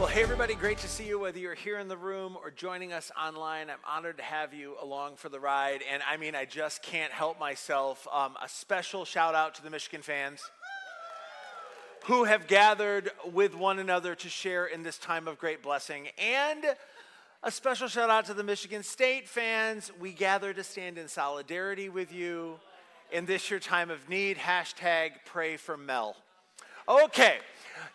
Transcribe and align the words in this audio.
Well, 0.00 0.08
hey, 0.08 0.22
everybody, 0.22 0.54
great 0.54 0.78
to 0.78 0.88
see 0.88 1.06
you, 1.06 1.18
whether 1.18 1.38
you're 1.38 1.54
here 1.54 1.78
in 1.78 1.86
the 1.86 1.96
room 1.96 2.34
or 2.42 2.50
joining 2.50 2.90
us 2.90 3.12
online. 3.22 3.68
I'm 3.68 3.76
honored 3.86 4.16
to 4.16 4.22
have 4.22 4.54
you 4.54 4.76
along 4.80 5.16
for 5.16 5.28
the 5.28 5.38
ride. 5.38 5.82
And 5.92 6.02
I 6.10 6.16
mean, 6.16 6.34
I 6.34 6.46
just 6.46 6.82
can't 6.82 7.12
help 7.12 7.38
myself. 7.38 8.08
Um, 8.10 8.34
a 8.42 8.48
special 8.48 9.04
shout 9.04 9.34
out 9.34 9.56
to 9.56 9.62
the 9.62 9.68
Michigan 9.68 10.00
fans 10.00 10.40
who 12.06 12.24
have 12.24 12.46
gathered 12.46 13.10
with 13.30 13.54
one 13.54 13.78
another 13.78 14.14
to 14.14 14.30
share 14.30 14.64
in 14.64 14.82
this 14.82 14.96
time 14.96 15.28
of 15.28 15.38
great 15.38 15.62
blessing. 15.62 16.08
And 16.16 16.64
a 17.42 17.50
special 17.50 17.86
shout 17.86 18.08
out 18.08 18.24
to 18.24 18.32
the 18.32 18.42
Michigan 18.42 18.82
State 18.82 19.28
fans. 19.28 19.92
We 20.00 20.14
gather 20.14 20.54
to 20.54 20.64
stand 20.64 20.96
in 20.96 21.08
solidarity 21.08 21.90
with 21.90 22.10
you 22.10 22.54
in 23.12 23.26
this 23.26 23.50
your 23.50 23.60
time 23.60 23.90
of 23.90 24.08
need. 24.08 24.38
Hashtag 24.38 25.10
pray 25.26 25.58
for 25.58 25.76
Mel. 25.76 26.16
Okay. 26.88 27.36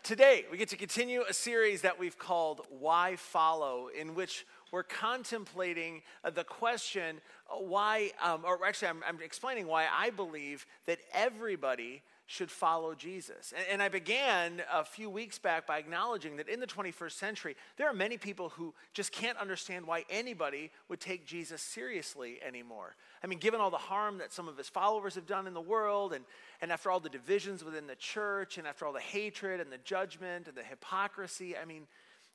Today, 0.03 0.45
we 0.51 0.57
get 0.57 0.69
to 0.69 0.77
continue 0.77 1.23
a 1.27 1.33
series 1.33 1.81
that 1.81 1.99
we've 1.99 2.17
called 2.17 2.61
Why 2.69 3.15
Follow, 3.15 3.87
in 3.87 4.15
which 4.15 4.45
we're 4.71 4.83
contemplating 4.83 6.01
uh, 6.23 6.29
the 6.29 6.43
question 6.43 7.17
uh, 7.49 7.55
why, 7.55 8.11
um, 8.21 8.43
or 8.45 8.65
actually, 8.65 8.89
I'm, 8.89 9.03
I'm 9.07 9.21
explaining 9.21 9.67
why 9.67 9.87
I 9.91 10.09
believe 10.09 10.65
that 10.85 10.99
everybody 11.13 12.01
should 12.27 12.49
follow 12.49 12.95
Jesus. 12.95 13.53
And, 13.55 13.65
and, 13.71 13.83
I 13.83 13.89
began 13.89 14.61
a 14.73 14.83
few 14.83 15.09
weeks 15.09 15.37
back 15.37 15.67
by 15.67 15.77
acknowledging 15.77 16.37
that 16.37 16.49
in 16.49 16.59
the 16.59 16.65
21st 16.65 17.11
century, 17.11 17.55
there 17.77 17.87
are 17.87 17.93
many 17.93 18.17
people 18.17 18.49
who 18.49 18.73
just 18.93 19.11
can't 19.11 19.37
understand 19.37 19.85
why 19.85 20.05
anybody 20.09 20.71
would 20.89 20.99
take 20.99 21.27
Jesus 21.27 21.61
seriously 21.61 22.39
anymore. 22.45 22.95
I 23.23 23.27
mean, 23.27 23.37
given 23.37 23.61
all 23.61 23.69
the 23.69 23.77
harm 23.77 24.17
that 24.17 24.33
some 24.33 24.47
of 24.47 24.57
his 24.57 24.69
followers 24.69 25.15
have 25.15 25.27
done 25.27 25.45
in 25.45 25.53
the 25.53 25.61
world, 25.61 26.13
and, 26.13 26.25
and 26.61 26.71
after 26.71 26.89
all 26.89 26.99
the 26.99 27.09
divisions 27.09 27.63
within 27.63 27.85
the 27.85 27.95
church, 27.95 28.57
and 28.57 28.65
after 28.65 28.85
all 28.85 28.93
the 28.93 28.99
hatred 28.99 29.61
and 29.61 29.71
the 29.71 29.77
judgment 29.79 30.47
and 30.47 30.57
the 30.57 30.63
hypocrisy, 30.63 31.55
I 31.55 31.65
mean, 31.65 31.83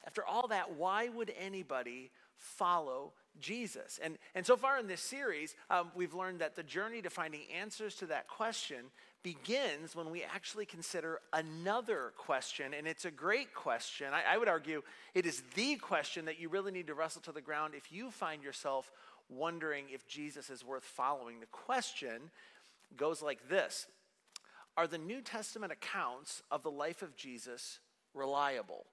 after 0.06 0.24
all 0.24 0.48
that, 0.48 0.76
why 0.76 1.08
would 1.08 1.32
anybody 1.38 2.10
follow 2.36 3.12
Jesus? 3.40 3.98
And, 4.02 4.18
and 4.34 4.46
so 4.46 4.56
far 4.56 4.78
in 4.78 4.86
this 4.86 5.00
series, 5.00 5.54
um, 5.68 5.90
we've 5.94 6.14
learned 6.14 6.40
that 6.40 6.56
the 6.56 6.62
journey 6.62 7.02
to 7.02 7.10
finding 7.10 7.42
answers 7.54 7.96
to 7.96 8.06
that 8.06 8.28
question 8.28 8.86
begins 9.22 9.94
when 9.94 10.10
we 10.10 10.22
actually 10.22 10.66
consider 10.66 11.20
another 11.32 12.12
question, 12.16 12.72
and 12.74 12.86
it's 12.86 13.04
a 13.04 13.10
great 13.10 13.54
question. 13.54 14.08
I, 14.12 14.34
I, 14.34 14.38
would 14.38 14.48
argue 14.48 14.82
it 15.14 15.26
is 15.26 15.42
the 15.54 15.76
question 15.76 16.24
that 16.24 16.40
you 16.40 16.48
really 16.48 16.72
need 16.72 16.86
to 16.86 16.94
wrestle 16.94 17.22
to 17.22 17.32
the 17.32 17.40
ground 17.40 17.74
if 17.74 17.92
you 17.92 18.10
find 18.10 18.42
yourself 18.42 18.90
wondering 19.28 19.84
if 19.92 20.06
Jesus 20.06 20.50
is 20.50 20.64
worth 20.64 20.84
following. 20.84 21.40
The 21.40 21.46
question 21.46 22.30
goes 22.96 23.22
like 23.22 23.48
this 23.48 23.86
Are 24.76 24.86
the 24.86 24.98
New 24.98 25.20
Testament 25.20 25.72
accounts 25.72 26.42
of 26.50 26.62
the 26.62 26.70
life 26.70 27.02
of 27.02 27.16
Jesus 27.16 27.78
reliable? 28.14 28.86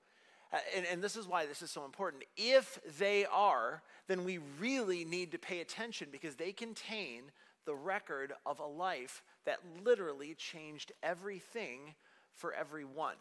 Uh, 0.53 0.57
and, 0.75 0.85
and 0.85 1.01
this 1.01 1.15
is 1.15 1.27
why 1.27 1.45
this 1.45 1.61
is 1.61 1.71
so 1.71 1.83
important. 1.83 2.23
If 2.37 2.79
they 2.99 3.25
are, 3.25 3.81
then 4.07 4.23
we 4.23 4.39
really 4.59 5.03
need 5.03 5.31
to 5.31 5.37
pay 5.37 5.59
attention 5.59 6.07
because 6.11 6.35
they 6.35 6.53
contain 6.53 7.23
the 7.67 7.75
record 7.75 8.33
of 8.47 8.59
a 8.59 8.65
life 8.65 9.21
that 9.45 9.59
literally 9.85 10.33
changed 10.33 10.91
everything 11.03 11.93
for 12.33 12.53
everyone. 12.53 13.17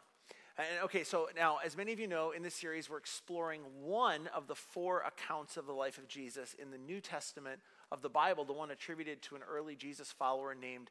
And 0.56 0.66
okay, 0.84 1.04
so 1.04 1.28
now, 1.36 1.58
as 1.62 1.76
many 1.76 1.92
of 1.92 2.00
you 2.00 2.06
know, 2.06 2.30
in 2.30 2.42
this 2.42 2.54
series, 2.54 2.88
we're 2.88 2.96
exploring 2.96 3.60
one 3.82 4.30
of 4.34 4.46
the 4.46 4.54
four 4.54 5.02
accounts 5.02 5.58
of 5.58 5.66
the 5.66 5.72
life 5.72 5.98
of 5.98 6.08
Jesus 6.08 6.54
in 6.54 6.70
the 6.70 6.78
New 6.78 7.00
Testament 7.00 7.60
of 7.92 8.00
the 8.00 8.08
Bible, 8.08 8.46
the 8.46 8.54
one 8.54 8.70
attributed 8.70 9.20
to 9.22 9.36
an 9.36 9.42
early 9.42 9.76
Jesus 9.76 10.12
follower 10.12 10.54
named 10.54 10.90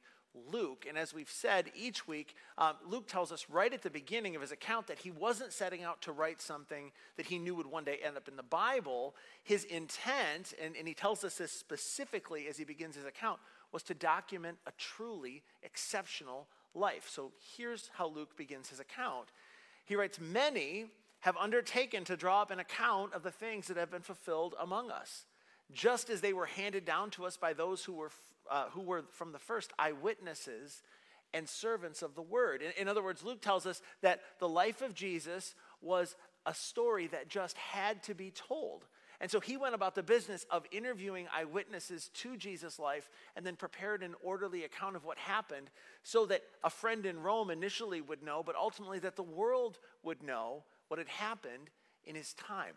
Luke. 0.51 0.85
And 0.87 0.97
as 0.97 1.13
we've 1.13 1.29
said 1.29 1.71
each 1.75 2.07
week, 2.07 2.35
um, 2.57 2.75
Luke 2.87 3.07
tells 3.07 3.31
us 3.31 3.45
right 3.49 3.73
at 3.73 3.81
the 3.81 3.89
beginning 3.89 4.35
of 4.35 4.41
his 4.41 4.51
account 4.51 4.87
that 4.87 4.99
he 4.99 5.11
wasn't 5.11 5.53
setting 5.53 5.83
out 5.83 6.01
to 6.03 6.11
write 6.11 6.41
something 6.41 6.91
that 7.17 7.25
he 7.25 7.39
knew 7.39 7.55
would 7.55 7.67
one 7.67 7.83
day 7.83 7.99
end 8.03 8.17
up 8.17 8.27
in 8.27 8.35
the 8.35 8.43
Bible. 8.43 9.15
His 9.43 9.63
intent, 9.65 10.53
and, 10.61 10.75
and 10.75 10.87
he 10.87 10.93
tells 10.93 11.23
us 11.23 11.35
this 11.35 11.51
specifically 11.51 12.47
as 12.47 12.57
he 12.57 12.63
begins 12.63 12.95
his 12.95 13.05
account, 13.05 13.39
was 13.71 13.83
to 13.83 13.93
document 13.93 14.57
a 14.67 14.71
truly 14.77 15.43
exceptional 15.63 16.47
life. 16.73 17.09
So 17.09 17.31
here's 17.57 17.89
how 17.93 18.07
Luke 18.07 18.37
begins 18.37 18.69
his 18.69 18.79
account. 18.79 19.29
He 19.85 19.95
writes, 19.95 20.19
Many 20.19 20.85
have 21.21 21.37
undertaken 21.37 22.03
to 22.05 22.15
draw 22.15 22.41
up 22.41 22.51
an 22.51 22.59
account 22.59 23.13
of 23.13 23.23
the 23.23 23.31
things 23.31 23.67
that 23.67 23.77
have 23.77 23.91
been 23.91 24.01
fulfilled 24.01 24.55
among 24.59 24.91
us, 24.91 25.25
just 25.71 26.09
as 26.09 26.21
they 26.21 26.33
were 26.33 26.45
handed 26.45 26.85
down 26.85 27.09
to 27.11 27.25
us 27.25 27.35
by 27.37 27.53
those 27.53 27.83
who 27.83 27.93
were 27.93 28.11
uh, 28.49 28.65
who 28.71 28.81
were 28.81 29.03
from 29.11 29.31
the 29.31 29.39
first 29.39 29.73
eyewitnesses 29.79 30.81
and 31.33 31.47
servants 31.49 32.01
of 32.01 32.15
the 32.15 32.21
word. 32.21 32.61
In, 32.61 32.71
in 32.77 32.87
other 32.87 33.03
words, 33.03 33.23
Luke 33.23 33.41
tells 33.41 33.65
us 33.65 33.81
that 34.01 34.21
the 34.39 34.47
life 34.47 34.81
of 34.81 34.93
Jesus 34.93 35.55
was 35.81 36.15
a 36.45 36.53
story 36.53 37.07
that 37.07 37.27
just 37.27 37.57
had 37.57 38.03
to 38.03 38.13
be 38.13 38.31
told. 38.31 38.85
And 39.21 39.31
so 39.31 39.39
he 39.39 39.57
went 39.57 39.75
about 39.75 39.95
the 39.95 40.03
business 40.03 40.45
of 40.51 40.65
interviewing 40.71 41.27
eyewitnesses 41.33 42.09
to 42.15 42.35
Jesus' 42.35 42.79
life 42.79 43.09
and 43.35 43.45
then 43.45 43.55
prepared 43.55 44.03
an 44.03 44.13
orderly 44.21 44.65
account 44.65 44.95
of 44.95 45.05
what 45.05 45.17
happened 45.17 45.69
so 46.03 46.25
that 46.25 46.43
a 46.63 46.69
friend 46.69 47.05
in 47.05 47.21
Rome 47.21 47.49
initially 47.49 48.01
would 48.01 48.23
know, 48.23 48.43
but 48.43 48.55
ultimately 48.55 48.99
that 48.99 49.15
the 49.15 49.23
world 49.23 49.79
would 50.03 50.21
know 50.21 50.63
what 50.89 50.99
had 50.99 51.07
happened 51.07 51.69
in 52.03 52.15
his 52.15 52.33
time 52.33 52.75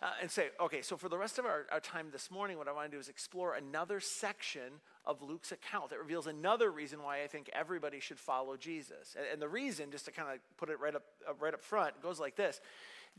uh, 0.00 0.10
and 0.20 0.30
say, 0.30 0.48
okay, 0.60 0.80
so 0.80 0.96
for 0.96 1.08
the 1.08 1.18
rest 1.18 1.38
of 1.38 1.44
our, 1.44 1.66
our 1.72 1.80
time 1.80 2.08
this 2.12 2.30
morning, 2.30 2.56
what 2.56 2.68
I 2.68 2.72
want 2.72 2.90
to 2.90 2.96
do 2.96 3.00
is 3.00 3.08
explore 3.08 3.54
another 3.54 3.98
section 3.98 4.80
of 5.04 5.22
Luke's 5.22 5.50
account 5.50 5.90
that 5.90 5.98
reveals 5.98 6.26
another 6.26 6.70
reason 6.70 7.02
why 7.02 7.22
I 7.22 7.26
think 7.26 7.50
everybody 7.52 7.98
should 7.98 8.18
follow 8.18 8.56
Jesus. 8.56 9.16
And, 9.16 9.26
and 9.32 9.42
the 9.42 9.48
reason, 9.48 9.90
just 9.90 10.04
to 10.04 10.12
kind 10.12 10.28
of 10.28 10.38
put 10.56 10.70
it 10.70 10.78
right 10.78 10.94
up, 10.94 11.04
uh, 11.28 11.34
right 11.40 11.54
up 11.54 11.62
front, 11.62 12.00
goes 12.00 12.20
like 12.20 12.36
this 12.36 12.60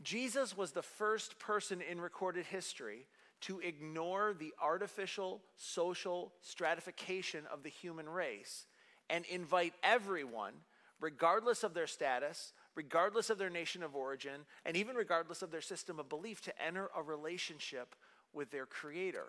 Jesus 0.02 0.56
was 0.56 0.72
the 0.72 0.82
first 0.82 1.38
person 1.38 1.82
in 1.82 2.00
recorded 2.00 2.46
history 2.46 3.06
to 3.42 3.60
ignore 3.60 4.34
the 4.38 4.52
artificial 4.62 5.42
social 5.56 6.32
stratification 6.40 7.44
of 7.52 7.62
the 7.62 7.70
human 7.70 8.08
race 8.08 8.66
and 9.08 9.24
invite 9.26 9.74
everyone, 9.82 10.52
regardless 11.00 11.64
of 11.64 11.74
their 11.74 11.86
status, 11.86 12.52
regardless 12.74 13.30
of 13.30 13.38
their 13.38 13.50
nation 13.50 13.82
of 13.82 13.96
origin, 13.96 14.46
and 14.64 14.76
even 14.76 14.96
regardless 14.96 15.42
of 15.42 15.50
their 15.50 15.60
system 15.60 15.98
of 15.98 16.08
belief, 16.08 16.40
to 16.42 16.62
enter 16.62 16.88
a 16.96 17.02
relationship 17.02 17.94
with 18.32 18.50
their 18.50 18.66
Creator. 18.66 19.26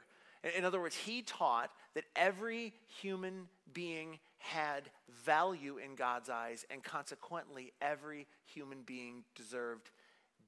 In 0.56 0.66
other 0.66 0.80
words, 0.80 0.96
he 0.96 1.22
taught 1.22 1.72
that 1.94 2.06
every 2.16 2.74
human 3.02 3.48
being 3.74 4.20
had 4.40 4.90
value 5.24 5.78
in 5.78 5.96
God's 5.96 6.30
eyes, 6.30 6.66
and 6.72 6.84
consequently, 6.84 7.74
every 7.82 8.28
human 8.46 8.82
being 8.84 9.24
deserved 9.36 9.92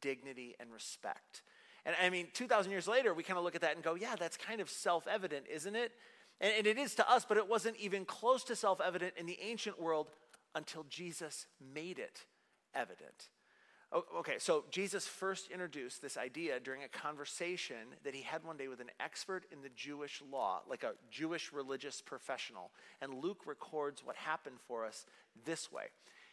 dignity 0.01 0.55
and 0.59 0.71
respect. 0.73 1.43
And 1.85 1.95
I 2.01 2.09
mean, 2.09 2.27
2,000 2.33 2.71
years 2.71 2.87
later, 2.87 3.13
we 3.13 3.23
kind 3.23 3.37
of 3.37 3.43
look 3.43 3.55
at 3.55 3.61
that 3.61 3.75
and 3.75 3.83
go, 3.83 3.93
yeah, 3.93 4.15
that's 4.17 4.37
kind 4.37 4.61
of 4.61 4.69
self 4.69 5.07
evident, 5.07 5.45
isn't 5.51 5.75
it? 5.75 5.91
And, 6.41 6.53
and 6.57 6.67
it 6.67 6.77
is 6.77 6.95
to 6.95 7.09
us, 7.09 7.25
but 7.25 7.37
it 7.37 7.47
wasn't 7.47 7.77
even 7.77 8.05
close 8.05 8.43
to 8.45 8.55
self 8.55 8.81
evident 8.81 9.13
in 9.17 9.25
the 9.25 9.37
ancient 9.41 9.79
world 9.79 10.07
until 10.55 10.85
Jesus 10.89 11.45
made 11.73 11.99
it 11.99 12.25
evident. 12.75 13.29
Okay, 14.17 14.37
so 14.39 14.63
Jesus 14.71 15.05
first 15.05 15.51
introduced 15.51 16.01
this 16.01 16.17
idea 16.17 16.59
during 16.59 16.81
a 16.83 16.87
conversation 16.87 17.77
that 18.03 18.15
he 18.15 18.23
had 18.23 18.43
one 18.43 18.57
day 18.57 18.67
with 18.67 18.79
an 18.79 18.89
expert 18.99 19.45
in 19.51 19.61
the 19.61 19.69
Jewish 19.69 20.19
law, 20.31 20.61
like 20.67 20.83
a 20.83 20.93
Jewish 21.11 21.53
religious 21.53 22.01
professional. 22.01 22.71
And 23.01 23.23
Luke 23.23 23.41
records 23.45 24.03
what 24.03 24.15
happened 24.15 24.57
for 24.67 24.83
us 24.83 25.05
this 25.45 25.71
way. 25.71 25.85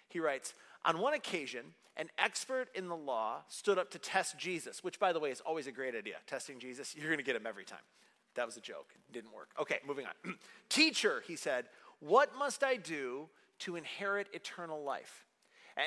He 0.08 0.20
writes 0.20 0.54
On 0.86 1.00
one 1.00 1.12
occasion, 1.12 1.74
an 1.98 2.08
expert 2.18 2.68
in 2.74 2.88
the 2.88 2.96
law 2.96 3.42
stood 3.48 3.76
up 3.76 3.90
to 3.90 3.98
test 3.98 4.38
Jesus, 4.38 4.82
which, 4.82 4.98
by 4.98 5.12
the 5.12 5.20
way, 5.20 5.30
is 5.30 5.42
always 5.42 5.66
a 5.66 5.72
great 5.72 5.94
idea. 5.94 6.16
Testing 6.26 6.58
Jesus, 6.58 6.94
you're 6.96 7.08
going 7.08 7.18
to 7.18 7.24
get 7.24 7.36
him 7.36 7.46
every 7.46 7.64
time. 7.64 7.78
That 8.36 8.46
was 8.46 8.56
a 8.56 8.60
joke. 8.60 8.94
It 8.94 9.12
didn't 9.12 9.34
work. 9.34 9.50
Okay, 9.60 9.80
moving 9.86 10.06
on. 10.06 10.34
Teacher, 10.70 11.22
he 11.26 11.36
said, 11.36 11.66
what 12.00 12.34
must 12.38 12.64
I 12.64 12.76
do 12.76 13.28
to 13.60 13.76
inherit 13.76 14.28
eternal 14.32 14.82
life? 14.82 15.26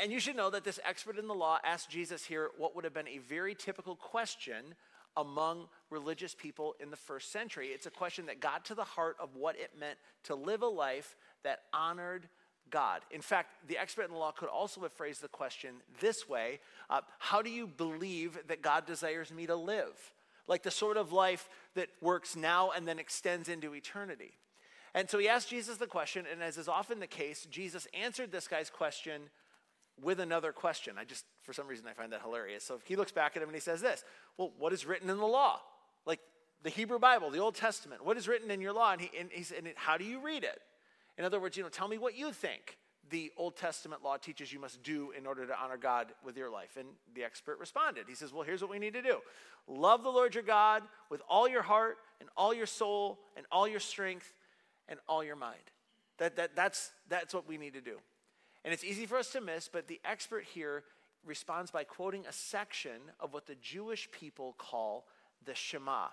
And 0.01 0.11
you 0.11 0.19
should 0.19 0.35
know 0.35 0.49
that 0.49 0.63
this 0.63 0.79
expert 0.83 1.17
in 1.17 1.27
the 1.27 1.33
law 1.33 1.59
asked 1.63 1.89
Jesus 1.89 2.23
here 2.23 2.49
what 2.57 2.75
would 2.75 2.83
have 2.83 2.93
been 2.93 3.07
a 3.07 3.19
very 3.19 3.53
typical 3.53 3.95
question 3.95 4.75
among 5.15 5.67
religious 5.89 6.33
people 6.33 6.75
in 6.79 6.89
the 6.89 6.97
first 6.97 7.31
century. 7.31 7.67
It's 7.67 7.85
a 7.85 7.91
question 7.91 8.25
that 8.27 8.39
got 8.39 8.65
to 8.65 8.75
the 8.75 8.83
heart 8.83 9.17
of 9.19 9.35
what 9.35 9.55
it 9.57 9.71
meant 9.79 9.97
to 10.23 10.35
live 10.35 10.61
a 10.61 10.67
life 10.67 11.15
that 11.43 11.59
honored 11.71 12.27
God. 12.71 13.01
In 13.11 13.21
fact, 13.21 13.51
the 13.67 13.77
expert 13.77 14.05
in 14.05 14.11
the 14.11 14.17
law 14.17 14.31
could 14.31 14.49
also 14.49 14.81
have 14.81 14.93
phrased 14.93 15.21
the 15.21 15.27
question 15.27 15.75
this 15.99 16.27
way 16.27 16.59
uh, 16.89 17.01
How 17.19 17.41
do 17.41 17.49
you 17.49 17.67
believe 17.67 18.39
that 18.47 18.61
God 18.61 18.85
desires 18.85 19.31
me 19.31 19.45
to 19.45 19.55
live? 19.55 20.13
Like 20.47 20.63
the 20.63 20.71
sort 20.71 20.97
of 20.97 21.13
life 21.13 21.47
that 21.75 21.89
works 22.01 22.35
now 22.35 22.71
and 22.71 22.87
then 22.87 22.99
extends 22.99 23.47
into 23.47 23.75
eternity. 23.75 24.31
And 24.95 25.09
so 25.09 25.17
he 25.17 25.27
asked 25.27 25.49
Jesus 25.49 25.77
the 25.77 25.87
question, 25.87 26.25
and 26.31 26.43
as 26.43 26.57
is 26.57 26.67
often 26.67 26.99
the 26.99 27.07
case, 27.07 27.47
Jesus 27.49 27.87
answered 27.93 28.31
this 28.31 28.47
guy's 28.47 28.69
question 28.69 29.23
with 30.01 30.19
another 30.19 30.51
question. 30.51 30.95
I 30.97 31.03
just, 31.03 31.25
for 31.41 31.53
some 31.53 31.67
reason, 31.67 31.85
I 31.87 31.93
find 31.93 32.11
that 32.13 32.21
hilarious. 32.21 32.63
So 32.63 32.79
he 32.85 32.95
looks 32.95 33.11
back 33.11 33.35
at 33.35 33.43
him 33.43 33.49
and 33.49 33.55
he 33.55 33.61
says 33.61 33.81
this 33.81 34.03
Well, 34.37 34.51
what 34.57 34.73
is 34.73 34.85
written 34.85 35.09
in 35.09 35.17
the 35.17 35.27
law? 35.27 35.59
Like 36.05 36.19
the 36.63 36.69
Hebrew 36.69 36.99
Bible, 36.99 37.29
the 37.29 37.39
Old 37.39 37.55
Testament. 37.55 38.05
What 38.05 38.17
is 38.17 38.27
written 38.27 38.49
in 38.51 38.61
your 38.61 38.73
law? 38.73 38.91
And 38.91 39.01
he, 39.01 39.11
and 39.17 39.29
he 39.31 39.43
said, 39.43 39.63
How 39.75 39.97
do 39.97 40.03
you 40.03 40.19
read 40.19 40.43
it? 40.43 40.59
In 41.17 41.25
other 41.25 41.39
words, 41.39 41.57
you 41.57 41.63
know, 41.63 41.69
tell 41.69 41.87
me 41.87 41.97
what 41.97 42.17
you 42.17 42.31
think. 42.31 42.77
the 43.09 43.31
Old 43.37 43.55
Testament 43.55 44.03
law 44.03 44.17
teaches 44.17 44.51
you 44.51 44.59
must 44.59 44.81
do 44.81 45.11
in 45.11 45.27
order 45.27 45.45
to 45.45 45.55
honor 45.61 45.77
God 45.77 46.07
with 46.25 46.35
your 46.37 46.49
life? 46.49 46.77
And 46.79 46.87
the 47.13 47.23
expert 47.23 47.59
responded. 47.59 48.05
He 48.07 48.15
says, 48.15 48.33
Well, 48.33 48.43
here's 48.43 48.61
what 48.61 48.71
we 48.71 48.79
need 48.79 48.93
to 48.93 49.01
do 49.01 49.19
love 49.67 50.03
the 50.03 50.09
Lord 50.09 50.33
your 50.33 50.43
God 50.43 50.83
with 51.09 51.21
all 51.29 51.47
your 51.47 51.61
heart 51.61 51.97
and 52.19 52.29
all 52.35 52.53
your 52.53 52.65
soul 52.65 53.19
and 53.37 53.45
all 53.51 53.67
your 53.67 53.79
strength 53.79 54.33
and 54.89 54.99
all 55.07 55.23
your 55.23 55.35
mind. 55.35 55.61
That, 56.17 56.35
that, 56.35 56.55
that's, 56.55 56.91
that's 57.09 57.33
what 57.33 57.47
we 57.47 57.57
need 57.57 57.73
to 57.73 57.81
do. 57.81 57.97
And 58.63 58.73
it's 58.73 58.83
easy 58.83 59.05
for 59.05 59.17
us 59.17 59.31
to 59.31 59.41
miss, 59.41 59.67
but 59.67 59.87
the 59.87 59.99
expert 60.05 60.45
here 60.45 60.83
responds 61.25 61.71
by 61.71 61.83
quoting 61.83 62.25
a 62.25 62.33
section 62.33 62.99
of 63.19 63.33
what 63.33 63.45
the 63.45 63.55
Jewish 63.55 64.09
people 64.11 64.55
call 64.57 65.05
the 65.45 65.55
Shema. 65.55 66.07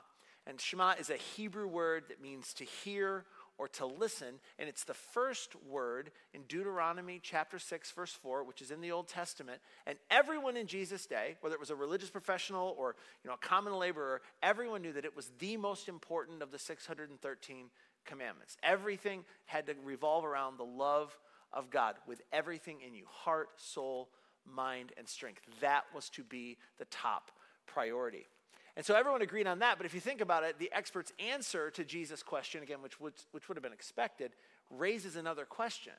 And 0.46 0.60
Shema 0.60 0.94
is 0.98 1.10
a 1.10 1.16
Hebrew 1.16 1.68
word 1.68 2.04
that 2.08 2.22
means 2.22 2.54
to 2.54 2.64
hear 2.64 3.24
or 3.58 3.68
to 3.68 3.84
listen, 3.84 4.40
and 4.58 4.70
it's 4.70 4.84
the 4.84 4.94
first 4.94 5.54
word 5.68 6.10
in 6.32 6.40
Deuteronomy 6.48 7.20
chapter 7.22 7.58
6, 7.58 7.90
verse 7.90 8.12
4, 8.12 8.42
which 8.42 8.62
is 8.62 8.70
in 8.70 8.80
the 8.80 8.90
Old 8.90 9.06
Testament. 9.06 9.60
And 9.86 9.98
everyone 10.10 10.56
in 10.56 10.66
Jesus' 10.66 11.04
day, 11.04 11.36
whether 11.42 11.56
it 11.56 11.60
was 11.60 11.68
a 11.68 11.74
religious 11.74 12.08
professional 12.08 12.74
or 12.78 12.96
you 13.22 13.28
know, 13.28 13.34
a 13.34 13.46
common 13.46 13.74
laborer, 13.74 14.22
everyone 14.42 14.80
knew 14.80 14.94
that 14.94 15.04
it 15.04 15.14
was 15.14 15.30
the 15.40 15.58
most 15.58 15.90
important 15.90 16.42
of 16.42 16.50
the 16.50 16.58
613 16.58 17.66
commandments. 18.06 18.56
Everything 18.62 19.24
had 19.44 19.66
to 19.66 19.74
revolve 19.84 20.24
around 20.24 20.56
the 20.56 20.64
love 20.64 21.18
of 21.52 21.70
God 21.70 21.96
with 22.06 22.22
everything 22.32 22.78
in 22.86 22.94
you 22.94 23.04
heart, 23.08 23.48
soul, 23.56 24.08
mind, 24.46 24.92
and 24.96 25.08
strength. 25.08 25.42
That 25.60 25.84
was 25.94 26.08
to 26.10 26.24
be 26.24 26.58
the 26.78 26.84
top 26.86 27.30
priority. 27.66 28.26
And 28.76 28.86
so 28.86 28.94
everyone 28.94 29.22
agreed 29.22 29.46
on 29.46 29.58
that. 29.58 29.76
But 29.76 29.86
if 29.86 29.94
you 29.94 30.00
think 30.00 30.20
about 30.20 30.44
it, 30.44 30.58
the 30.58 30.70
expert's 30.72 31.12
answer 31.18 31.70
to 31.72 31.84
Jesus' 31.84 32.22
question, 32.22 32.62
again, 32.62 32.82
which 32.82 33.00
would, 33.00 33.14
which 33.32 33.48
would 33.48 33.56
have 33.56 33.62
been 33.62 33.72
expected, 33.72 34.32
raises 34.70 35.16
another 35.16 35.44
question. 35.44 35.92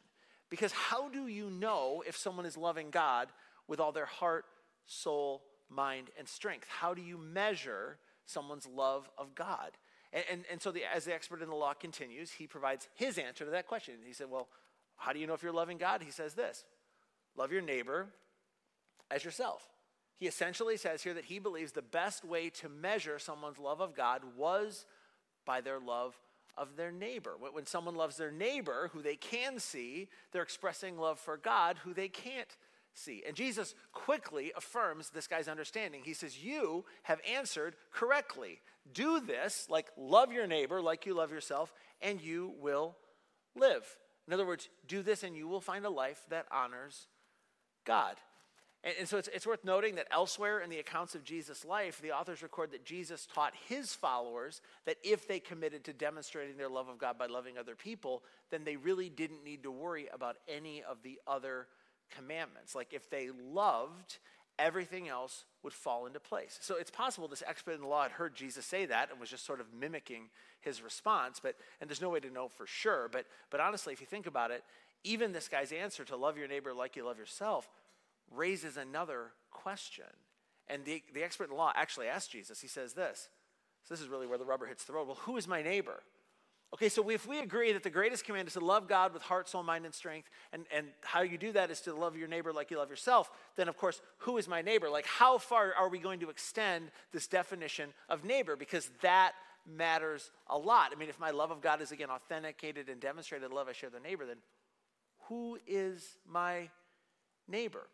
Because 0.50 0.72
how 0.72 1.10
do 1.10 1.28
you 1.28 1.50
know 1.50 2.04
if 2.08 2.18
someone 2.18 2.46
is 2.46 2.58
loving 2.58 2.90
God 2.90 3.30
with 3.68 3.80
all 3.80 3.92
their 3.92 4.06
heart, 4.06 4.46
soul, 4.86 5.44
mind, 5.70 6.10
and 6.18 6.28
strength? 6.28 6.68
How 6.70 6.94
do 6.94 7.02
you 7.02 7.18
measure 7.18 7.98
someone's 8.26 8.68
love 8.68 9.10
of 9.18 9.36
God? 9.36 9.72
And, 10.14 10.24
and, 10.30 10.44
and 10.52 10.62
so, 10.62 10.72
the, 10.72 10.82
as 10.94 11.06
the 11.06 11.14
expert 11.14 11.42
in 11.42 11.50
the 11.50 11.56
law 11.56 11.74
continues, 11.74 12.32
he 12.32 12.48
provides 12.48 12.90
his 12.96 13.18
answer 13.18 13.46
to 13.46 13.52
that 13.52 13.68
question. 13.68 13.96
He 14.06 14.14
said, 14.14 14.30
Well, 14.30 14.50
how 14.98 15.14
do 15.14 15.20
you 15.20 15.28
know 15.28 15.34
if 15.34 15.44
you're 15.44 15.52
loving 15.52 15.78
God? 15.78 16.02
He 16.04 16.12
says 16.12 16.34
this 16.34 16.64
love 17.36 17.52
your 17.52 17.62
neighbor 17.62 18.08
as 19.10 19.24
yourself. 19.24 19.68
He 20.18 20.28
essentially 20.28 20.78
says 20.78 21.02
here 21.02 21.16
that 21.16 21.26
he 21.26 21.40
believes 21.40 21.72
the 21.72 21.82
best 21.82 22.24
way 22.24 22.50
to 22.52 22.70
measure 22.70 23.18
someone's 23.18 23.58
love 23.58 23.82
of 23.82 23.96
God 23.96 24.22
was 24.38 24.86
by 25.46 25.62
their 25.62 25.80
love 25.80 26.20
of 26.58 26.76
their 26.76 26.92
neighbor. 26.92 27.36
When 27.52 27.66
someone 27.66 27.96
loves 27.96 28.18
their 28.18 28.32
neighbor, 28.32 28.92
who 28.94 29.02
they 29.02 29.16
can 29.16 29.58
see, 29.58 30.10
they're 30.32 30.44
expressing 30.44 30.98
love 30.98 31.20
for 31.20 31.38
God, 31.38 31.78
who 31.84 31.94
they 31.94 32.08
can't 32.08 32.56
see. 32.94 33.24
And 33.26 33.36
Jesus 33.36 33.74
quickly 33.94 34.52
affirms 34.56 35.10
this 35.10 35.28
guy's 35.28 35.48
understanding. 35.48 36.02
He 36.04 36.14
says, 36.14 36.44
You 36.44 36.86
have 37.04 37.20
answered 37.28 37.76
correctly. 37.92 38.60
Do 38.94 39.20
this, 39.20 39.68
like 39.70 39.88
love 39.98 40.32
your 40.32 40.48
neighbor, 40.48 40.82
like 40.82 41.06
you 41.06 41.14
love 41.14 41.32
yourself, 41.32 41.74
and 42.02 42.22
you 42.22 42.54
will 42.60 42.96
live. 43.56 43.86
In 44.32 44.36
other 44.36 44.46
words, 44.46 44.70
do 44.88 45.04
this 45.04 45.24
and 45.24 45.36
you 45.36 45.46
will 45.46 45.60
find 45.60 45.84
a 45.84 45.90
life 45.90 46.22
that 46.30 46.46
honors 46.54 47.08
God. 47.86 48.16
And, 48.82 48.96
and 49.00 49.06
so 49.10 49.18
it's, 49.18 49.28
it's 49.28 49.46
worth 49.46 49.66
noting 49.66 49.96
that 49.96 50.08
elsewhere 50.10 50.62
in 50.62 50.70
the 50.70 50.80
accounts 50.80 51.16
of 51.16 51.26
Jesus' 51.26 51.66
life, 51.66 52.02
the 52.02 52.14
authors 52.14 52.42
record 52.42 52.72
that 52.72 52.86
Jesus 52.86 53.28
taught 53.28 53.52
his 53.68 53.94
followers 53.94 54.62
that 54.86 54.96
if 55.04 55.28
they 55.28 55.42
committed 55.42 55.84
to 55.84 55.92
demonstrating 55.92 56.56
their 56.56 56.70
love 56.70 56.88
of 56.88 56.98
God 56.98 57.18
by 57.18 57.26
loving 57.26 57.58
other 57.58 57.76
people, 57.76 58.24
then 58.52 58.64
they 58.64 58.78
really 58.78 59.10
didn't 59.10 59.44
need 59.44 59.64
to 59.64 59.72
worry 59.72 60.08
about 60.14 60.38
any 60.48 60.82
of 60.82 61.04
the 61.04 61.20
other 61.28 61.68
commandments. 62.10 62.74
Like 62.74 62.94
if 62.94 63.10
they 63.10 63.32
loved, 63.32 64.20
everything 64.62 65.10
else 65.10 65.46
would 65.64 65.74
fall 65.74 66.06
into 66.06 66.20
place. 66.20 66.58
So 66.62 66.76
it's 66.76 66.92
possible 66.92 67.28
this 67.28 67.44
expert 67.46 67.74
in 67.74 67.82
the 67.82 67.88
law 67.88 68.04
had 68.04 68.12
heard 68.12 68.36
Jesus 68.36 68.66
say 68.66 68.86
that 68.86 69.12
and 69.12 69.20
was 69.20 69.30
just 69.30 69.46
sort 69.46 69.60
of 69.60 69.68
mimicking 69.74 70.30
his 70.62 70.82
response, 70.82 71.40
but 71.42 71.56
and 71.80 71.90
there's 71.90 72.02
no 72.02 72.10
way 72.10 72.20
to 72.20 72.30
know 72.30 72.48
for 72.48 72.68
sure, 72.68 73.10
but 73.12 73.26
but 73.50 73.60
honestly, 73.60 73.94
if 73.94 74.00
you 74.00 74.08
think 74.08 74.28
about 74.28 74.52
it, 74.52 74.64
even 75.04 75.32
this 75.32 75.48
guy's 75.48 75.72
answer 75.72 76.06
to 76.06 76.16
love 76.16 76.38
your 76.38 76.48
neighbor 76.48 76.74
like 76.74 76.96
you 76.96 77.06
love 77.06 77.18
yourself 77.18 77.68
raises 78.32 78.78
another 78.78 79.32
question. 79.52 80.06
And 80.68 80.86
the, 80.86 81.04
the 81.14 81.24
expert 81.24 81.46
in 81.46 81.50
the 81.50 81.56
law 81.56 81.74
actually 81.76 82.08
asked 82.08 82.32
Jesus, 82.32 82.62
he 82.62 82.68
says 82.68 82.94
this. 82.94 83.30
So 83.84 83.94
this 83.94 84.02
is 84.02 84.08
really 84.08 84.28
where 84.28 84.38
the 84.38 84.46
rubber 84.46 84.68
hits 84.68 84.86
the 84.86 84.94
road. 84.94 85.08
Well, 85.08 85.18
who 85.22 85.38
is 85.38 85.48
my 85.48 85.62
neighbor? 85.62 86.04
Okay, 86.74 86.88
so 86.88 87.10
if 87.10 87.28
we 87.28 87.40
agree 87.40 87.74
that 87.74 87.84
the 87.84 87.90
greatest 87.90 88.24
command 88.24 88.48
is 88.48 88.54
to 88.54 88.62
love 88.62 88.88
God 88.88 89.14
with 89.14 89.22
heart, 89.24 89.50
soul, 89.50 89.62
mind, 89.62 89.84
and 89.84 89.94
strength, 89.94 90.30
and, 90.54 90.66
and 90.74 90.88
how 91.02 91.22
you 91.22 91.38
do 91.38 91.52
that 91.52 91.70
is 91.70 91.82
to 91.82 91.94
love 91.94 92.16
your 92.16 92.30
neighbor 92.30 92.54
like 92.54 92.72
you 92.72 92.78
love 92.78 92.90
yourself, 92.90 93.30
then 93.58 93.68
of 93.68 93.76
course, 93.76 94.02
who 94.20 94.38
is 94.38 94.48
my 94.48 94.62
neighbor? 94.62 94.90
Like, 94.90 95.06
how 95.06 95.38
far 95.38 95.74
are 95.78 95.90
we 95.90 96.00
going 96.00 96.22
to 96.22 96.30
extend 96.30 96.92
this 97.12 97.28
definition 97.28 97.90
of 98.08 98.24
neighbor? 98.24 98.56
Because 98.56 98.90
that 99.02 99.34
matters 99.70 100.32
a 100.48 100.58
lot. 100.58 100.92
I 100.94 100.96
mean, 100.98 101.10
if 101.10 101.20
my 101.20 101.32
love 101.32 101.52
of 101.52 101.62
God 101.62 101.82
is 101.82 101.92
again 101.92 102.10
authenticated 102.10 102.88
and 102.88 103.02
demonstrated 103.02 103.52
love 103.52 103.68
I 103.68 103.74
share 103.74 103.90
with 103.90 104.02
the 104.02 104.08
neighbor, 104.08 104.26
then 104.26 104.38
who 105.28 105.60
is 105.68 106.18
my 106.26 106.70
neighbor? 107.50 107.88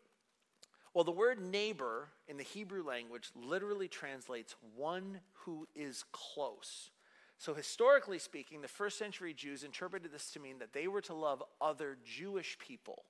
Well, 0.94 1.04
the 1.04 1.10
word 1.10 1.40
neighbor 1.40 2.08
in 2.28 2.36
the 2.36 2.44
Hebrew 2.44 2.84
language 2.84 3.30
literally 3.34 3.88
translates 3.88 4.54
one 4.76 5.20
who 5.44 5.66
is 5.74 6.04
close. 6.12 6.90
So, 7.38 7.54
historically 7.54 8.18
speaking, 8.18 8.60
the 8.60 8.68
first 8.68 8.98
century 8.98 9.32
Jews 9.32 9.62
interpreted 9.62 10.12
this 10.12 10.30
to 10.32 10.40
mean 10.40 10.58
that 10.58 10.72
they 10.72 10.88
were 10.88 11.00
to 11.02 11.14
love 11.14 11.42
other 11.60 11.96
Jewish 12.04 12.58
people 12.58 13.04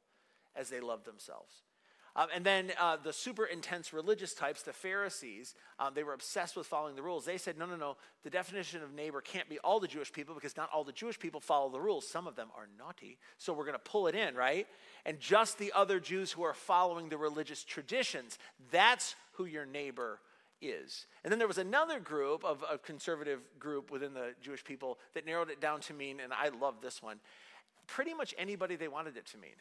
as 0.54 0.68
they 0.68 0.80
loved 0.80 1.06
themselves. 1.06 1.62
Um, 2.18 2.28
and 2.34 2.44
then 2.44 2.72
uh, 2.80 2.96
the 2.96 3.12
super 3.12 3.44
intense 3.44 3.92
religious 3.92 4.34
types, 4.34 4.62
the 4.62 4.72
Pharisees, 4.72 5.54
um, 5.78 5.94
they 5.94 6.02
were 6.02 6.14
obsessed 6.14 6.56
with 6.56 6.66
following 6.66 6.96
the 6.96 7.02
rules. 7.02 7.24
They 7.24 7.38
said, 7.38 7.56
no, 7.56 7.64
no, 7.64 7.76
no, 7.76 7.96
the 8.24 8.30
definition 8.30 8.82
of 8.82 8.92
neighbor 8.92 9.20
can't 9.20 9.48
be 9.48 9.60
all 9.60 9.78
the 9.78 9.86
Jewish 9.86 10.12
people 10.12 10.34
because 10.34 10.56
not 10.56 10.68
all 10.74 10.82
the 10.82 10.92
Jewish 10.92 11.18
people 11.18 11.40
follow 11.40 11.70
the 11.70 11.80
rules. 11.80 12.08
Some 12.08 12.26
of 12.26 12.34
them 12.34 12.48
are 12.56 12.68
naughty, 12.76 13.18
so 13.36 13.52
we're 13.52 13.64
going 13.64 13.74
to 13.74 13.78
pull 13.78 14.08
it 14.08 14.16
in, 14.16 14.34
right? 14.34 14.66
And 15.06 15.20
just 15.20 15.58
the 15.58 15.72
other 15.74 16.00
Jews 16.00 16.32
who 16.32 16.42
are 16.42 16.54
following 16.54 17.08
the 17.08 17.16
religious 17.16 17.62
traditions, 17.62 18.38
that's 18.72 19.14
who 19.34 19.44
your 19.44 19.64
neighbor 19.64 20.18
is. 20.60 21.06
And 21.24 21.32
then 21.32 21.38
there 21.38 21.48
was 21.48 21.58
another 21.58 22.00
group 22.00 22.44
of 22.44 22.64
a 22.70 22.78
conservative 22.78 23.40
group 23.58 23.90
within 23.90 24.14
the 24.14 24.34
Jewish 24.40 24.64
people 24.64 24.98
that 25.14 25.26
narrowed 25.26 25.50
it 25.50 25.60
down 25.60 25.80
to 25.82 25.94
mean, 25.94 26.20
and 26.20 26.32
I 26.32 26.48
love 26.48 26.76
this 26.82 27.02
one, 27.02 27.18
pretty 27.86 28.14
much 28.14 28.34
anybody 28.38 28.76
they 28.76 28.88
wanted 28.88 29.16
it 29.16 29.26
to 29.26 29.38
mean. 29.38 29.50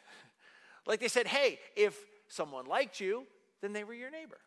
Like 0.86 1.02
they 1.02 1.10
said, 1.10 1.28
hey, 1.28 1.60
if 1.76 2.00
someone 2.30 2.66
liked 2.66 3.02
you, 3.02 3.26
then 3.62 3.74
they 3.74 3.84
were 3.84 3.94
your 3.94 4.10
neighbor. 4.10 4.38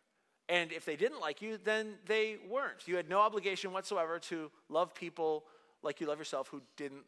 And 0.49 0.71
if 0.71 0.85
they 0.85 0.95
didn't 0.95 1.21
like 1.21 1.41
you, 1.41 1.59
then 1.63 1.93
they 2.07 2.37
weren't. 2.49 2.87
You 2.87 2.95
had 2.95 3.07
no 3.07 3.19
obligation 3.19 3.71
whatsoever 3.71 4.17
to 4.19 4.49
love 4.67 4.95
people 4.95 5.43
like 5.83 6.01
you 6.01 6.07
love 6.07 6.17
yourself 6.17 6.47
who 6.47 6.61
didn't 6.77 7.03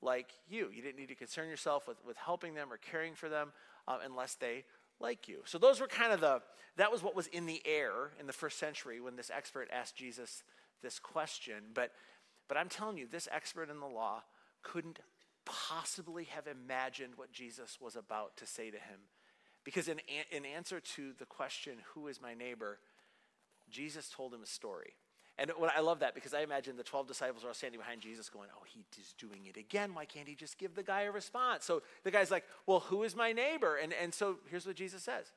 like 0.00 0.30
you. 0.48 0.70
You 0.74 0.82
didn't 0.82 0.98
need 0.98 1.08
to 1.08 1.14
concern 1.14 1.48
yourself 1.48 1.86
with, 1.86 1.98
with 2.06 2.16
helping 2.16 2.54
them 2.54 2.72
or 2.72 2.78
caring 2.78 3.14
for 3.14 3.28
them 3.28 3.52
uh, 3.86 3.98
unless 4.04 4.34
they 4.34 4.64
like 5.00 5.28
you. 5.28 5.42
So 5.44 5.58
those 5.58 5.80
were 5.80 5.86
kind 5.86 6.12
of 6.12 6.20
the, 6.20 6.40
that 6.76 6.90
was 6.90 7.02
what 7.02 7.16
was 7.16 7.26
in 7.28 7.46
the 7.46 7.62
air 7.64 8.10
in 8.18 8.26
the 8.26 8.32
first 8.32 8.58
century 8.58 9.00
when 9.00 9.16
this 9.16 9.30
expert 9.34 9.68
asked 9.72 9.96
Jesus 9.96 10.42
this 10.82 10.98
question. 10.98 11.54
But, 11.74 11.92
but 12.48 12.56
I'm 12.56 12.68
telling 12.68 12.98
you, 12.98 13.06
this 13.06 13.28
expert 13.30 13.70
in 13.70 13.80
the 13.80 13.86
law 13.86 14.22
couldn't 14.62 15.00
possibly 15.44 16.24
have 16.24 16.46
imagined 16.46 17.14
what 17.16 17.32
Jesus 17.32 17.78
was 17.80 17.96
about 17.96 18.36
to 18.36 18.46
say 18.46 18.70
to 18.70 18.76
him. 18.76 19.00
Because 19.64 19.88
in, 19.88 20.00
in 20.30 20.44
answer 20.44 20.80
to 20.80 21.12
the 21.18 21.26
question, 21.26 21.78
who 21.94 22.08
is 22.08 22.20
my 22.20 22.34
neighbor, 22.34 22.78
Jesus 23.70 24.08
told 24.08 24.32
him 24.32 24.42
a 24.42 24.46
story. 24.46 24.94
And 25.38 25.52
I 25.74 25.80
love 25.80 26.00
that 26.00 26.14
because 26.16 26.34
I 26.34 26.40
imagine 26.40 26.76
the 26.76 26.82
12 26.82 27.06
disciples 27.06 27.44
are 27.44 27.48
all 27.48 27.54
standing 27.54 27.78
behind 27.78 28.00
Jesus 28.00 28.28
going, 28.28 28.48
Oh, 28.56 28.64
he's 28.66 29.14
doing 29.18 29.46
it 29.46 29.56
again. 29.56 29.94
Why 29.94 30.04
can't 30.04 30.26
he 30.26 30.34
just 30.34 30.58
give 30.58 30.74
the 30.74 30.82
guy 30.82 31.02
a 31.02 31.12
response? 31.12 31.64
So 31.64 31.82
the 32.02 32.10
guy's 32.10 32.30
like, 32.30 32.44
Well, 32.66 32.80
who 32.80 33.04
is 33.04 33.14
my 33.14 33.32
neighbor? 33.32 33.76
And, 33.76 33.92
and 33.92 34.12
so 34.12 34.38
here's 34.50 34.66
what 34.66 34.76
Jesus 34.76 35.02
says 35.02 35.32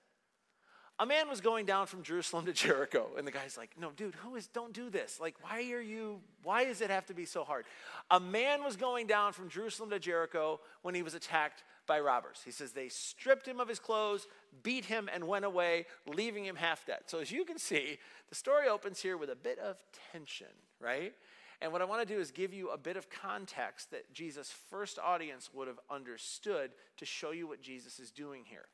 A 0.99 1.05
man 1.05 1.29
was 1.29 1.41
going 1.41 1.65
down 1.65 1.87
from 1.87 2.03
Jerusalem 2.03 2.45
to 2.45 2.53
Jericho. 2.53 3.09
And 3.17 3.25
the 3.25 3.31
guy's 3.31 3.57
like, 3.57 3.71
No, 3.79 3.91
dude, 3.91 4.15
who 4.15 4.35
is, 4.35 4.47
don't 4.47 4.73
do 4.73 4.89
this. 4.89 5.19
Like, 5.19 5.35
why 5.41 5.71
are 5.71 5.81
you, 5.81 6.19
why 6.43 6.65
does 6.65 6.81
it 6.81 6.89
have 6.89 7.05
to 7.07 7.13
be 7.13 7.25
so 7.25 7.43
hard? 7.43 7.65
A 8.09 8.19
man 8.19 8.63
was 8.63 8.75
going 8.75 9.07
down 9.07 9.33
from 9.33 9.49
Jerusalem 9.49 9.89
to 9.91 9.99
Jericho 9.99 10.59
when 10.81 10.95
he 10.95 11.03
was 11.03 11.13
attacked 11.13 11.63
by 11.87 11.99
robbers. 11.99 12.41
He 12.45 12.51
says 12.51 12.71
they 12.71 12.89
stripped 12.89 13.47
him 13.47 13.59
of 13.59 13.67
his 13.67 13.79
clothes, 13.79 14.27
beat 14.63 14.85
him, 14.85 15.09
and 15.13 15.27
went 15.27 15.45
away, 15.45 15.87
leaving 16.05 16.45
him 16.45 16.55
half 16.55 16.85
dead. 16.85 17.01
So, 17.07 17.19
as 17.19 17.31
you 17.31 17.43
can 17.45 17.57
see, 17.57 17.97
the 18.29 18.35
story 18.35 18.67
opens 18.67 19.01
here 19.01 19.17
with 19.17 19.29
a 19.29 19.35
bit 19.35 19.59
of 19.59 19.77
tension, 20.11 20.47
right? 20.79 21.13
And 21.61 21.71
what 21.71 21.81
I 21.81 21.85
want 21.85 22.07
to 22.07 22.11
do 22.11 22.19
is 22.19 22.31
give 22.31 22.53
you 22.53 22.69
a 22.69 22.77
bit 22.77 22.97
of 22.97 23.09
context 23.09 23.91
that 23.91 24.11
Jesus' 24.13 24.51
first 24.69 24.97
audience 24.97 25.49
would 25.53 25.67
have 25.67 25.79
understood 25.89 26.71
to 26.97 27.05
show 27.05 27.31
you 27.31 27.47
what 27.47 27.61
Jesus 27.61 27.99
is 27.99 28.09
doing 28.09 28.43
here. 28.45 28.65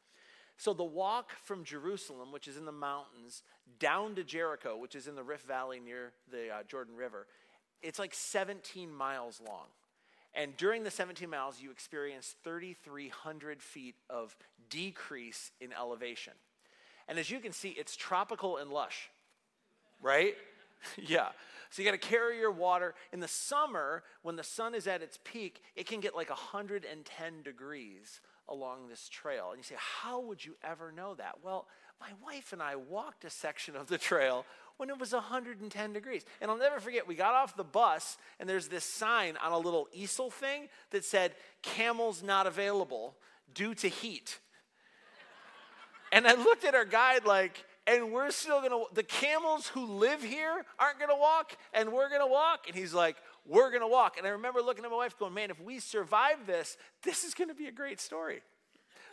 So, 0.57 0.73
the 0.73 0.83
walk 0.83 1.33
from 1.43 1.63
Jerusalem, 1.63 2.31
which 2.31 2.47
is 2.47 2.57
in 2.57 2.65
the 2.65 2.71
mountains, 2.71 3.43
down 3.79 4.15
to 4.15 4.23
Jericho, 4.23 4.75
which 4.75 4.95
is 4.95 5.07
in 5.07 5.15
the 5.15 5.23
Rift 5.23 5.47
Valley 5.47 5.79
near 5.79 6.13
the 6.31 6.49
uh, 6.49 6.63
Jordan 6.67 6.95
River, 6.95 7.27
it's 7.81 7.99
like 7.99 8.13
17 8.13 8.91
miles 8.91 9.39
long. 9.45 9.67
And 10.33 10.57
during 10.57 10.83
the 10.83 10.91
17 10.91 11.29
miles, 11.29 11.61
you 11.61 11.71
experience 11.71 12.35
3,300 12.43 13.61
feet 13.61 13.95
of 14.09 14.35
decrease 14.69 15.51
in 15.61 15.71
elevation. 15.73 16.33
And 17.07 17.17
as 17.17 17.29
you 17.29 17.39
can 17.39 17.51
see, 17.51 17.69
it's 17.69 17.95
tropical 17.95 18.57
and 18.57 18.71
lush, 18.71 19.09
right? 20.01 20.35
yeah. 20.97 21.29
So 21.69 21.81
you 21.81 21.87
got 21.87 21.99
to 21.99 22.07
carry 22.07 22.39
your 22.39 22.51
water. 22.51 22.95
In 23.11 23.19
the 23.19 23.27
summer, 23.27 24.03
when 24.21 24.35
the 24.35 24.43
sun 24.43 24.75
is 24.75 24.87
at 24.87 25.01
its 25.01 25.19
peak, 25.23 25.61
it 25.75 25.87
can 25.87 25.99
get 25.99 26.15
like 26.15 26.29
110 26.29 27.41
degrees 27.43 28.21
along 28.49 28.87
this 28.87 29.09
trail. 29.09 29.49
And 29.49 29.57
you 29.57 29.63
say, 29.63 29.75
How 29.77 30.19
would 30.19 30.43
you 30.43 30.55
ever 30.63 30.91
know 30.91 31.15
that? 31.15 31.39
Well, 31.43 31.67
my 31.99 32.09
wife 32.23 32.53
and 32.53 32.61
I 32.61 32.75
walked 32.75 33.25
a 33.25 33.29
section 33.29 33.75
of 33.75 33.87
the 33.87 33.97
trail 33.97 34.45
when 34.77 34.89
it 34.89 34.99
was 34.99 35.13
110 35.13 35.93
degrees. 35.93 36.23
And 36.39 36.49
I'll 36.49 36.57
never 36.57 36.79
forget, 36.79 37.07
we 37.07 37.15
got 37.15 37.33
off 37.33 37.57
the 37.57 37.63
bus, 37.63 38.17
and 38.39 38.47
there's 38.47 38.67
this 38.67 38.83
sign 38.83 39.35
on 39.43 39.51
a 39.51 39.57
little 39.57 39.87
easel 39.91 40.29
thing 40.29 40.69
that 40.91 41.03
said, 41.03 41.33
Camels 41.61 42.21
not 42.23 42.47
available 42.47 43.15
due 43.53 43.73
to 43.75 43.87
heat. 43.87 44.39
and 46.11 46.27
I 46.27 46.35
looked 46.35 46.63
at 46.63 46.75
our 46.75 46.85
guide 46.85 47.25
like, 47.25 47.65
and 47.87 48.11
we're 48.11 48.31
still 48.31 48.61
gonna, 48.61 48.83
the 48.93 49.03
camels 49.03 49.67
who 49.69 49.85
live 49.85 50.21
here 50.21 50.65
aren't 50.77 50.99
gonna 50.99 51.17
walk, 51.17 51.57
and 51.73 51.91
we're 51.91 52.09
gonna 52.09 52.27
walk. 52.27 52.65
And 52.67 52.75
he's 52.75 52.93
like, 52.93 53.15
we're 53.47 53.71
gonna 53.71 53.87
walk. 53.87 54.17
And 54.17 54.27
I 54.27 54.31
remember 54.31 54.61
looking 54.61 54.85
at 54.85 54.91
my 54.91 54.97
wife 54.97 55.17
going, 55.17 55.33
man, 55.33 55.49
if 55.49 55.59
we 55.61 55.79
survive 55.79 56.45
this, 56.45 56.77
this 57.03 57.23
is 57.23 57.33
gonna 57.33 57.53
be 57.53 57.67
a 57.67 57.71
great 57.71 57.99
story. 57.99 58.41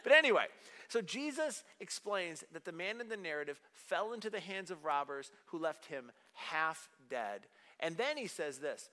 But 0.03 0.13
anyway, 0.13 0.47
so 0.89 1.01
Jesus 1.01 1.65
explains 1.81 2.45
that 2.53 2.65
the 2.65 2.73
man 2.73 3.01
in 3.01 3.09
the 3.09 3.17
narrative 3.17 3.61
fell 3.73 4.13
into 4.13 4.31
the 4.31 4.41
hands 4.41 4.71
of 4.71 4.85
robbers 4.85 5.33
who 5.47 5.59
left 5.59 5.87
him 5.87 6.13
half 6.35 6.89
dead. 7.09 7.47
And 7.81 7.97
then 7.97 8.17
he 8.17 8.27
says 8.27 8.59
this 8.59 8.91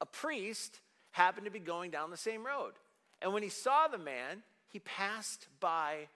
a 0.00 0.06
priest 0.06 0.80
happened 1.12 1.46
to 1.46 1.50
be 1.50 1.58
going 1.58 1.90
down 1.90 2.10
the 2.10 2.16
same 2.16 2.46
road. 2.46 2.74
And 3.20 3.32
when 3.32 3.42
he 3.42 3.48
saw 3.48 3.88
the 3.88 3.98
man, 3.98 4.42
he 4.68 4.78
passed 4.78 5.48
by 5.60 6.08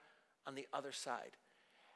on 0.47 0.55
the 0.55 0.67
other 0.73 0.91
side. 0.91 1.37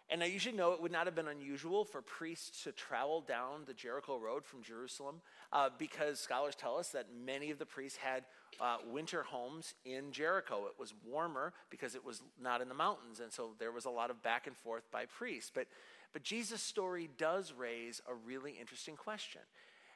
And 0.09 0.23
I 0.23 0.27
usually 0.27 0.55
know 0.55 0.71
it 0.71 0.81
would 0.81 0.91
not 0.91 1.05
have 1.05 1.15
been 1.15 1.27
unusual 1.27 1.83
for 1.83 2.01
priests 2.01 2.63
to 2.63 2.71
travel 2.71 3.19
down 3.19 3.63
the 3.65 3.73
Jericho 3.73 4.17
Road 4.17 4.45
from 4.45 4.63
Jerusalem 4.63 5.15
uh, 5.51 5.69
because 5.77 6.19
scholars 6.19 6.55
tell 6.55 6.77
us 6.77 6.89
that 6.89 7.07
many 7.25 7.51
of 7.51 7.59
the 7.59 7.65
priests 7.65 7.97
had 7.97 8.23
uh, 8.61 8.77
winter 8.89 9.23
homes 9.23 9.73
in 9.83 10.13
Jericho. 10.13 10.65
It 10.67 10.79
was 10.79 10.93
warmer 11.05 11.53
because 11.69 11.93
it 11.93 12.05
was 12.05 12.21
not 12.41 12.61
in 12.61 12.69
the 12.69 12.73
mountains, 12.73 13.19
and 13.19 13.33
so 13.33 13.49
there 13.59 13.73
was 13.73 13.83
a 13.83 13.89
lot 13.89 14.09
of 14.09 14.23
back 14.23 14.47
and 14.47 14.55
forth 14.55 14.89
by 14.91 15.05
priests. 15.05 15.51
But, 15.53 15.67
but 16.13 16.23
Jesus' 16.23 16.61
story 16.61 17.09
does 17.17 17.51
raise 17.51 18.01
a 18.09 18.13
really 18.13 18.53
interesting 18.53 18.95
question. 18.95 19.41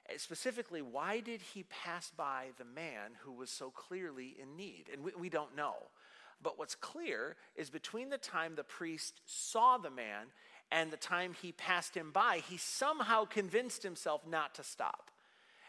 Uh, 0.10 0.18
specifically, 0.18 0.82
why 0.82 1.22
did 1.22 1.41
he 1.41 1.63
pass 1.63 2.12
by 2.18 2.48
the 2.58 2.65
man 2.65 3.12
who 3.24 3.32
was 3.32 3.50
so 3.50 3.70
clearly 3.70 4.36
in 4.41 4.58
need? 4.58 4.89
And 4.91 5.03
we, 5.03 5.12
we 5.18 5.30
don't 5.30 5.56
know. 5.56 5.75
But 6.43 6.57
what's 6.57 6.75
clear 6.75 7.36
is 7.55 7.69
between 7.69 8.10
the 8.10 8.17
time 8.17 8.55
the 8.55 8.63
priest 8.63 9.21
saw 9.25 9.77
the 9.77 9.91
man 9.91 10.27
and 10.71 10.91
the 10.91 10.98
time 10.98 11.33
he 11.39 11.51
passed 11.51 11.95
him 11.95 12.12
by, 12.12 12.41
he 12.48 12.57
somehow 12.57 13.25
convinced 13.25 13.83
himself 13.83 14.21
not 14.27 14.55
to 14.55 14.63
stop. 14.63 15.12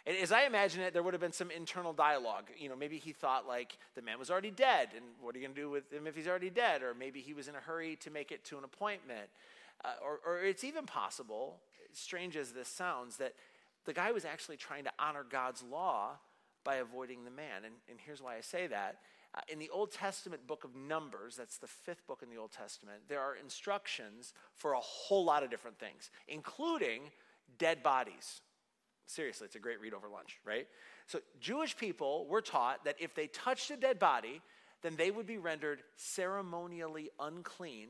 And 0.07 0.17
as 0.17 0.33
I 0.33 0.45
imagine 0.45 0.83
it, 0.83 0.93
there 0.93 1.03
would 1.03 1.15
have 1.15 1.21
been 1.21 1.33
some 1.33 1.51
internal 1.51 1.93
dialogue. 1.93 2.49
You 2.57 2.69
know, 2.69 2.77
maybe 2.77 2.99
he 2.99 3.13
thought 3.13 3.47
like 3.47 3.79
the 3.95 4.03
man 4.03 4.19
was 4.19 4.31
already 4.31 4.51
dead, 4.51 4.89
and 4.97 5.05
what 5.21 5.35
are 5.35 5.39
you 5.39 5.45
going 5.45 5.55
to 5.55 5.61
do 5.61 5.71
with 5.71 5.93
him 5.93 6.07
if 6.07 6.17
he's 6.17 6.27
already 6.27 6.51
dead? 6.51 6.83
Or 6.83 6.95
maybe 6.95 7.21
he 7.21 7.35
was 7.35 7.47
in 7.47 7.55
a 7.55 7.61
hurry 7.61 7.97
to 7.97 8.11
make 8.11 8.33
it 8.33 8.45
to 8.47 8.59
an 8.59 8.65
appointment. 8.65 9.29
Uh, 9.85 9.93
or, 10.03 10.21
or 10.27 10.39
it's 10.41 10.65
even 10.65 10.87
possible, 10.87 11.59
strange 11.93 12.37
as 12.37 12.53
this 12.53 12.69
sounds, 12.69 13.17
that 13.19 13.35
the 13.85 13.93
guy 13.93 14.13
was 14.13 14.25
actually 14.25 14.57
trying 14.57 14.85
to 14.85 14.93
honor 14.99 15.25
God's 15.29 15.63
law 15.63 16.19
by 16.65 16.77
avoiding 16.77 17.25
the 17.25 17.31
man. 17.31 17.65
And, 17.65 17.75
and 17.89 17.99
here's 18.05 18.23
why 18.23 18.37
I 18.37 18.41
say 18.41 18.67
that 18.69 18.99
in 19.49 19.59
the 19.59 19.71
Old 19.71 19.93
Testament 19.93 20.47
book 20.47 20.65
of 20.65 20.75
Numbers, 20.75 21.37
that's 21.37 21.59
the 21.59 21.67
fifth 21.67 22.07
book 22.07 22.21
in 22.23 22.31
the 22.31 22.37
Old 22.37 22.53
Testament, 22.53 23.01
there 23.09 23.21
are 23.21 23.35
instructions 23.35 24.35
for 24.55 24.75
a 24.75 24.81
whole 24.81 25.25
lot 25.25 25.43
of 25.43 25.51
different 25.51 25.79
things, 25.79 26.11
including 26.29 27.03
dead 27.59 27.83
bodies. 27.83 28.43
Seriously, 29.07 29.47
it's 29.47 29.57
a 29.57 29.61
great 29.61 29.81
read 29.81 29.95
over 29.95 30.09
lunch, 30.09 30.39
right? 30.45 30.67
So, 31.07 31.21
Jewish 31.41 31.77
people 31.77 32.27
were 32.29 32.41
taught 32.41 32.85
that 32.85 32.97
if 33.01 33.15
they 33.15 33.27
touched 33.27 33.71
a 33.71 33.77
dead 33.77 33.99
body, 33.99 34.43
then 34.83 34.97
they 34.97 35.11
would 35.11 35.27
be 35.27 35.39
rendered 35.39 35.83
ceremonially 35.97 37.11
unclean 37.19 37.89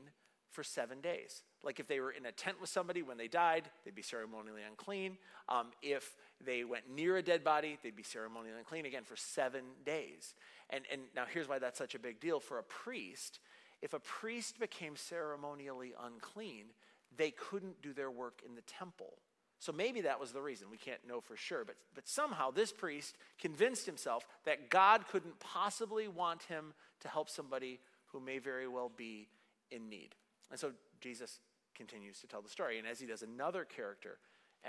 for 0.53 0.63
seven 0.63 1.01
days. 1.01 1.43
Like 1.63 1.79
if 1.79 1.87
they 1.87 1.99
were 1.99 2.11
in 2.11 2.25
a 2.25 2.31
tent 2.31 2.61
with 2.61 2.69
somebody 2.69 3.01
when 3.01 3.17
they 3.17 3.27
died, 3.27 3.69
they'd 3.83 3.95
be 3.95 4.01
ceremonially 4.01 4.61
unclean. 4.67 5.17
Um, 5.49 5.71
if 5.81 6.15
they 6.45 6.63
went 6.63 6.89
near 6.89 7.17
a 7.17 7.21
dead 7.21 7.43
body, 7.43 7.77
they'd 7.83 7.95
be 7.95 8.03
ceremonially 8.03 8.57
unclean 8.57 8.85
again 8.85 9.03
for 9.03 9.15
seven 9.15 9.63
days. 9.85 10.35
And, 10.69 10.83
and 10.91 11.01
now 11.15 11.25
here's 11.31 11.47
why 11.47 11.59
that's 11.59 11.77
such 11.77 11.95
a 11.95 11.99
big 11.99 12.19
deal 12.19 12.39
for 12.39 12.59
a 12.59 12.63
priest. 12.63 13.39
If 13.81 13.93
a 13.93 13.99
priest 13.99 14.59
became 14.59 14.95
ceremonially 14.95 15.93
unclean, 16.03 16.65
they 17.17 17.31
couldn't 17.31 17.81
do 17.81 17.93
their 17.93 18.09
work 18.09 18.41
in 18.45 18.55
the 18.55 18.61
temple. 18.61 19.13
So 19.59 19.71
maybe 19.71 20.01
that 20.01 20.19
was 20.19 20.31
the 20.31 20.41
reason. 20.41 20.69
We 20.69 20.77
can't 20.77 21.05
know 21.07 21.21
for 21.21 21.37
sure. 21.37 21.63
But, 21.63 21.75
but 21.95 22.07
somehow 22.07 22.51
this 22.51 22.71
priest 22.71 23.17
convinced 23.39 23.85
himself 23.85 24.25
that 24.45 24.69
God 24.69 25.07
couldn't 25.07 25.39
possibly 25.39 26.07
want 26.07 26.43
him 26.43 26.73
to 27.01 27.07
help 27.07 27.29
somebody 27.29 27.79
who 28.07 28.19
may 28.19 28.39
very 28.39 28.67
well 28.67 28.91
be 28.95 29.27
in 29.71 29.89
need. 29.89 30.15
And 30.51 30.59
so 30.59 30.71
Jesus 30.99 31.39
continues 31.75 32.19
to 32.19 32.27
tell 32.27 32.41
the 32.41 32.49
story. 32.49 32.77
And 32.77 32.87
as 32.87 32.99
he 32.99 33.05
does, 33.05 33.21
another 33.21 33.63
character 33.63 34.17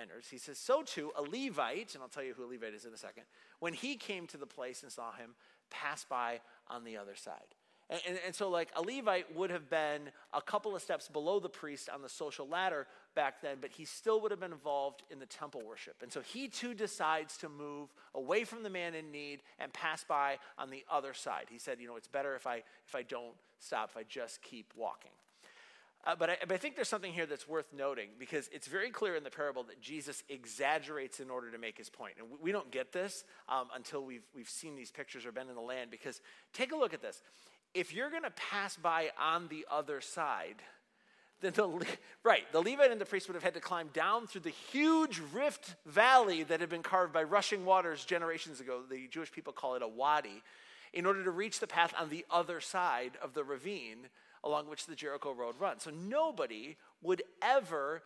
enters. 0.00 0.26
He 0.30 0.38
says, 0.38 0.58
So 0.58 0.82
too, 0.82 1.12
a 1.16 1.22
Levite, 1.22 1.94
and 1.94 2.02
I'll 2.02 2.08
tell 2.08 2.22
you 2.22 2.34
who 2.34 2.44
a 2.44 2.50
Levite 2.50 2.74
is 2.74 2.84
in 2.84 2.92
a 2.92 2.96
second, 2.96 3.24
when 3.60 3.72
he 3.72 3.96
came 3.96 4.26
to 4.28 4.36
the 4.36 4.46
place 4.46 4.82
and 4.82 4.90
saw 4.90 5.12
him, 5.12 5.34
pass 5.70 6.04
by 6.04 6.40
on 6.68 6.84
the 6.84 6.96
other 6.96 7.14
side. 7.14 7.54
And, 7.90 8.00
and, 8.08 8.18
and, 8.24 8.34
so, 8.34 8.48
like, 8.48 8.70
a 8.76 8.80
Levite 8.80 9.36
would 9.36 9.50
have 9.50 9.68
been 9.68 10.10
a 10.32 10.40
couple 10.40 10.74
of 10.74 10.80
steps 10.80 11.08
below 11.08 11.38
the 11.38 11.50
priest 11.50 11.90
on 11.90 12.00
the 12.00 12.08
social 12.08 12.48
ladder 12.48 12.86
back 13.14 13.42
then, 13.42 13.58
but 13.60 13.70
he 13.70 13.84
still 13.84 14.22
would 14.22 14.30
have 14.30 14.40
been 14.40 14.52
involved 14.52 15.02
in 15.10 15.18
the 15.18 15.26
temple 15.26 15.60
worship. 15.66 15.96
And 16.02 16.10
so 16.10 16.22
he 16.22 16.48
too 16.48 16.72
decides 16.72 17.36
to 17.38 17.48
move 17.50 17.92
away 18.14 18.44
from 18.44 18.62
the 18.62 18.70
man 18.70 18.94
in 18.94 19.12
need 19.12 19.42
and 19.58 19.70
pass 19.72 20.02
by 20.02 20.38
on 20.56 20.70
the 20.70 20.82
other 20.90 21.12
side. 21.12 21.46
He 21.50 21.58
said, 21.58 21.78
You 21.78 21.86
know, 21.86 21.96
it's 21.96 22.08
better 22.08 22.34
if 22.34 22.46
I, 22.46 22.62
if 22.86 22.94
I 22.94 23.02
don't 23.02 23.34
stop, 23.58 23.90
if 23.90 23.96
I 23.98 24.02
just 24.04 24.40
keep 24.40 24.72
walking. 24.74 25.10
Uh, 26.06 26.14
but, 26.18 26.30
I, 26.30 26.36
but 26.46 26.52
I 26.52 26.56
think 26.58 26.76
there's 26.76 26.88
something 26.88 27.12
here 27.12 27.24
that's 27.24 27.48
worth 27.48 27.72
noting 27.72 28.10
because 28.18 28.50
it's 28.52 28.66
very 28.66 28.90
clear 28.90 29.16
in 29.16 29.24
the 29.24 29.30
parable 29.30 29.62
that 29.64 29.80
Jesus 29.80 30.22
exaggerates 30.28 31.18
in 31.18 31.30
order 31.30 31.50
to 31.50 31.58
make 31.58 31.78
his 31.78 31.88
point. 31.88 32.14
And 32.18 32.30
we, 32.30 32.36
we 32.42 32.52
don't 32.52 32.70
get 32.70 32.92
this 32.92 33.24
um, 33.48 33.68
until 33.74 34.04
we've, 34.04 34.26
we've 34.34 34.48
seen 34.48 34.76
these 34.76 34.90
pictures 34.90 35.24
or 35.24 35.32
been 35.32 35.48
in 35.48 35.54
the 35.54 35.62
land 35.62 35.90
because 35.90 36.20
take 36.52 36.72
a 36.72 36.76
look 36.76 36.92
at 36.92 37.00
this. 37.00 37.22
If 37.72 37.94
you're 37.94 38.10
going 38.10 38.22
to 38.22 38.30
pass 38.30 38.76
by 38.76 39.10
on 39.18 39.48
the 39.48 39.66
other 39.70 40.02
side, 40.02 40.56
then 41.40 41.52
the, 41.54 41.86
right, 42.22 42.50
the 42.52 42.60
Levite 42.60 42.90
and 42.90 43.00
the 43.00 43.06
priest 43.06 43.26
would 43.28 43.34
have 43.34 43.42
had 43.42 43.54
to 43.54 43.60
climb 43.60 43.88
down 43.94 44.26
through 44.26 44.42
the 44.42 44.50
huge 44.50 45.22
rift 45.32 45.74
valley 45.86 46.42
that 46.42 46.60
had 46.60 46.68
been 46.68 46.82
carved 46.82 47.14
by 47.14 47.22
rushing 47.22 47.64
waters 47.64 48.04
generations 48.04 48.60
ago. 48.60 48.80
The 48.90 49.08
Jewish 49.08 49.32
people 49.32 49.54
call 49.54 49.74
it 49.74 49.82
a 49.82 49.88
wadi, 49.88 50.42
in 50.92 51.06
order 51.06 51.24
to 51.24 51.30
reach 51.30 51.60
the 51.60 51.66
path 51.66 51.92
on 51.98 52.08
the 52.08 52.24
other 52.30 52.60
side 52.60 53.12
of 53.20 53.34
the 53.34 53.42
ravine 53.42 54.06
along 54.44 54.68
which 54.68 54.86
the 54.86 54.94
Jericho 54.94 55.32
Road 55.32 55.56
runs. 55.58 55.82
So 55.82 55.90
nobody 55.90 56.76
would 57.02 57.22
ever 57.42 58.02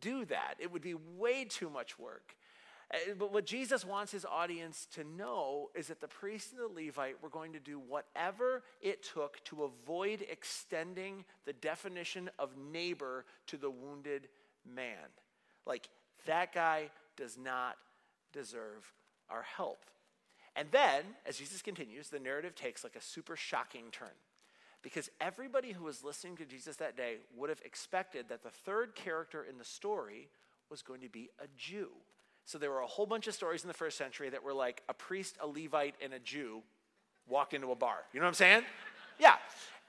do 0.00 0.24
that. 0.24 0.54
It 0.58 0.72
would 0.72 0.82
be 0.82 0.94
way 0.94 1.44
too 1.44 1.70
much 1.70 1.98
work. 1.98 2.34
Uh, 2.92 3.14
but 3.18 3.32
what 3.32 3.46
Jesus 3.46 3.84
wants 3.84 4.10
his 4.10 4.24
audience 4.24 4.86
to 4.94 5.04
know 5.04 5.70
is 5.74 5.88
that 5.88 6.00
the 6.00 6.08
priest 6.08 6.52
and 6.52 6.60
the 6.60 6.84
Levite 6.86 7.22
were 7.22 7.28
going 7.28 7.52
to 7.52 7.60
do 7.60 7.78
whatever 7.78 8.62
it 8.80 9.02
took 9.02 9.42
to 9.44 9.64
avoid 9.64 10.24
extending 10.30 11.24
the 11.44 11.52
definition 11.52 12.30
of 12.38 12.56
neighbor 12.56 13.24
to 13.46 13.56
the 13.56 13.70
wounded 13.70 14.28
man. 14.66 14.96
Like, 15.66 15.88
that 16.26 16.52
guy 16.52 16.90
does 17.16 17.36
not 17.36 17.76
deserve 18.32 18.92
our 19.30 19.42
help. 19.42 19.84
And 20.56 20.68
then, 20.70 21.04
as 21.26 21.38
Jesus 21.38 21.62
continues, 21.62 22.08
the 22.08 22.18
narrative 22.18 22.54
takes 22.54 22.84
like 22.84 22.96
a 22.96 23.00
super 23.00 23.36
shocking 23.36 23.84
turn 23.90 24.08
because 24.82 25.10
everybody 25.20 25.72
who 25.72 25.84
was 25.84 26.02
listening 26.02 26.36
to 26.36 26.44
Jesus 26.44 26.76
that 26.76 26.96
day 26.96 27.16
would 27.36 27.48
have 27.48 27.60
expected 27.64 28.28
that 28.28 28.42
the 28.42 28.50
third 28.50 28.94
character 28.94 29.44
in 29.48 29.58
the 29.58 29.64
story 29.64 30.28
was 30.70 30.82
going 30.82 31.00
to 31.00 31.08
be 31.08 31.30
a 31.38 31.46
Jew. 31.56 31.88
So 32.44 32.58
there 32.58 32.70
were 32.70 32.80
a 32.80 32.86
whole 32.86 33.06
bunch 33.06 33.28
of 33.28 33.34
stories 33.34 33.62
in 33.62 33.68
the 33.68 33.74
first 33.74 33.96
century 33.96 34.28
that 34.30 34.42
were 34.42 34.52
like 34.52 34.82
a 34.88 34.94
priest, 34.94 35.36
a 35.40 35.46
Levite, 35.46 35.94
and 36.02 36.12
a 36.12 36.18
Jew 36.18 36.62
walked 37.28 37.54
into 37.54 37.70
a 37.70 37.76
bar. 37.76 37.98
You 38.12 38.20
know 38.20 38.24
what 38.24 38.30
I'm 38.30 38.34
saying? 38.34 38.62
Yeah. 39.18 39.36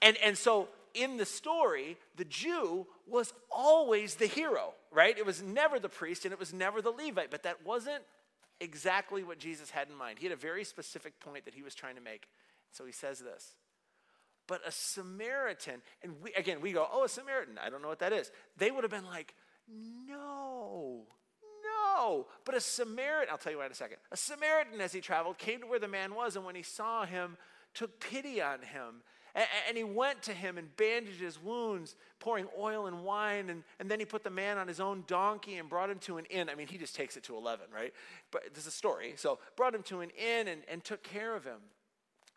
And, 0.01 0.17
and 0.23 0.37
so 0.37 0.67
in 0.93 1.17
the 1.17 1.25
story, 1.25 1.97
the 2.17 2.25
Jew 2.25 2.85
was 3.07 3.33
always 3.51 4.15
the 4.15 4.27
hero, 4.27 4.73
right? 4.91 5.17
It 5.17 5.25
was 5.25 5.41
never 5.41 5.79
the 5.79 5.89
priest 5.89 6.25
and 6.25 6.31
it 6.31 6.39
was 6.39 6.53
never 6.53 6.81
the 6.81 6.91
Levite, 6.91 7.31
but 7.31 7.43
that 7.43 7.65
wasn't 7.65 8.03
exactly 8.59 9.23
what 9.23 9.39
Jesus 9.39 9.71
had 9.71 9.89
in 9.89 9.95
mind. 9.95 10.19
He 10.19 10.25
had 10.25 10.33
a 10.33 10.39
very 10.39 10.63
specific 10.63 11.19
point 11.19 11.45
that 11.45 11.55
he 11.55 11.63
was 11.63 11.73
trying 11.73 11.95
to 11.95 12.01
make. 12.01 12.27
So 12.71 12.85
he 12.85 12.91
says 12.91 13.19
this 13.19 13.55
but 14.47 14.61
a 14.67 14.71
Samaritan, 14.71 15.81
and 16.01 16.13
we, 16.21 16.33
again, 16.33 16.61
we 16.61 16.71
go, 16.71 16.87
oh, 16.91 17.03
a 17.03 17.09
Samaritan, 17.09 17.57
I 17.63 17.69
don't 17.69 17.81
know 17.81 17.87
what 17.87 17.99
that 17.99 18.13
is. 18.13 18.31
They 18.57 18.71
would 18.71 18.83
have 18.83 18.91
been 18.91 19.05
like, 19.05 19.33
no, 20.07 21.03
no. 21.63 22.27
But 22.45 22.55
a 22.55 22.59
Samaritan, 22.59 23.29
I'll 23.31 23.37
tell 23.37 23.51
you 23.51 23.59
why 23.59 23.65
in 23.65 23.71
a 23.71 23.75
second. 23.75 23.97
A 24.11 24.17
Samaritan, 24.17 24.81
as 24.81 24.91
he 24.91 25.01
traveled, 25.01 25.37
came 25.37 25.61
to 25.61 25.67
where 25.67 25.79
the 25.79 25.87
man 25.87 26.13
was, 26.13 26.35
and 26.35 26.45
when 26.45 26.55
he 26.55 26.63
saw 26.63 27.05
him, 27.05 27.37
took 27.73 27.99
pity 27.99 28.41
on 28.41 28.61
him. 28.61 29.03
And, 29.35 29.75
he 29.75 29.83
went 29.83 30.21
to 30.23 30.33
him 30.33 30.59
and 30.59 30.75
bandaged 30.77 31.19
his 31.19 31.41
wounds, 31.41 31.95
pouring 32.19 32.47
oil 32.57 32.85
and 32.85 33.03
wine. 33.03 33.49
And, 33.49 33.63
and 33.79 33.89
then 33.89 33.99
he 33.99 34.05
put 34.05 34.23
the 34.23 34.29
man 34.29 34.59
on 34.59 34.67
his 34.67 34.79
own 34.79 35.05
donkey 35.07 35.57
and 35.57 35.67
brought 35.67 35.89
him 35.89 35.97
to 35.99 36.17
an 36.17 36.25
inn. 36.25 36.49
I 36.49 36.55
mean, 36.55 36.67
he 36.67 36.77
just 36.77 36.95
takes 36.95 37.17
it 37.17 37.23
to 37.23 37.35
11, 37.35 37.65
right? 37.73 37.93
But 38.29 38.43
this 38.53 38.59
is 38.59 38.67
a 38.67 38.71
story. 38.71 39.15
So 39.17 39.39
brought 39.55 39.73
him 39.73 39.81
to 39.83 40.01
an 40.01 40.11
inn 40.11 40.47
and, 40.47 40.61
and 40.69 40.83
took 40.83 41.01
care 41.01 41.35
of 41.35 41.45
him. 41.45 41.61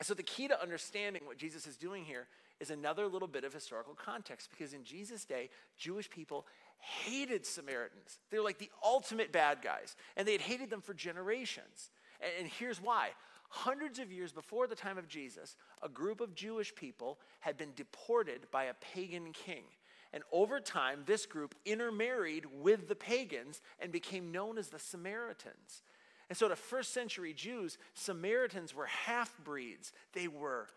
So 0.02 0.14
the 0.14 0.22
key 0.22 0.48
to 0.48 0.60
understanding 0.60 1.22
what 1.24 1.38
Jesus 1.38 1.66
is 1.66 1.76
doing 1.76 2.04
here 2.04 2.26
is 2.60 2.70
another 2.70 3.06
little 3.06 3.28
bit 3.28 3.44
of 3.44 3.52
historical 3.52 3.94
context 3.94 4.50
because 4.50 4.74
in 4.74 4.84
Jesus' 4.84 5.24
day, 5.24 5.48
Jewish 5.78 6.10
people 6.10 6.46
hated 6.78 7.46
Samaritans. 7.46 8.18
They 8.30 8.38
were 8.38 8.44
like 8.44 8.58
the 8.58 8.70
ultimate 8.84 9.32
bad 9.32 9.62
guys, 9.62 9.96
and 10.16 10.28
they 10.28 10.32
had 10.32 10.40
hated 10.42 10.70
them 10.70 10.82
for 10.82 10.94
generations. 10.94 11.90
And, 12.20 12.30
and 12.40 12.48
here's 12.48 12.80
why. 12.80 13.10
Hundreds 13.48 13.98
of 13.98 14.12
years 14.12 14.32
before 14.32 14.66
the 14.66 14.74
time 14.74 14.98
of 14.98 15.08
Jesus, 15.08 15.56
a 15.82 15.88
group 15.88 16.20
of 16.20 16.34
Jewish 16.34 16.74
people 16.74 17.18
had 17.40 17.56
been 17.56 17.72
deported 17.74 18.50
by 18.50 18.64
a 18.64 18.74
pagan 18.74 19.32
king. 19.32 19.64
And 20.12 20.22
over 20.32 20.60
time, 20.60 21.00
this 21.06 21.26
group 21.26 21.54
intermarried 21.64 22.44
with 22.46 22.88
the 22.88 22.94
pagans 22.94 23.60
and 23.78 23.92
became 23.92 24.32
known 24.32 24.58
as 24.58 24.68
the 24.68 24.78
Samaritans. 24.78 25.82
And 26.28 26.36
so, 26.36 26.48
to 26.48 26.56
first 26.56 26.92
century 26.92 27.32
Jews, 27.32 27.78
Samaritans 27.94 28.74
were 28.74 28.86
half 28.86 29.36
breeds, 29.44 29.92
they 30.12 30.28
were 30.28 30.68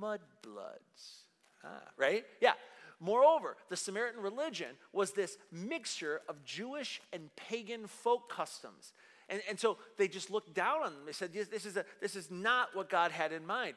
mudbloods. 0.00 1.22
Ah, 1.64 1.82
right? 1.96 2.24
Yeah. 2.40 2.52
Moreover, 2.98 3.56
the 3.68 3.76
Samaritan 3.76 4.22
religion 4.22 4.68
was 4.92 5.12
this 5.12 5.36
mixture 5.52 6.20
of 6.28 6.42
Jewish 6.44 7.02
and 7.12 7.28
pagan 7.36 7.86
folk 7.86 8.30
customs. 8.30 8.92
And, 9.28 9.42
and 9.48 9.60
so 9.60 9.78
they 9.98 10.08
just 10.08 10.30
looked 10.30 10.54
down 10.54 10.82
on 10.82 10.92
them. 10.94 11.02
They 11.04 11.12
said, 11.12 11.32
this 11.32 11.66
is, 11.66 11.76
a, 11.76 11.84
this 12.00 12.16
is 12.16 12.30
not 12.30 12.74
what 12.74 12.88
God 12.88 13.10
had 13.10 13.32
in 13.32 13.44
mind. 13.44 13.74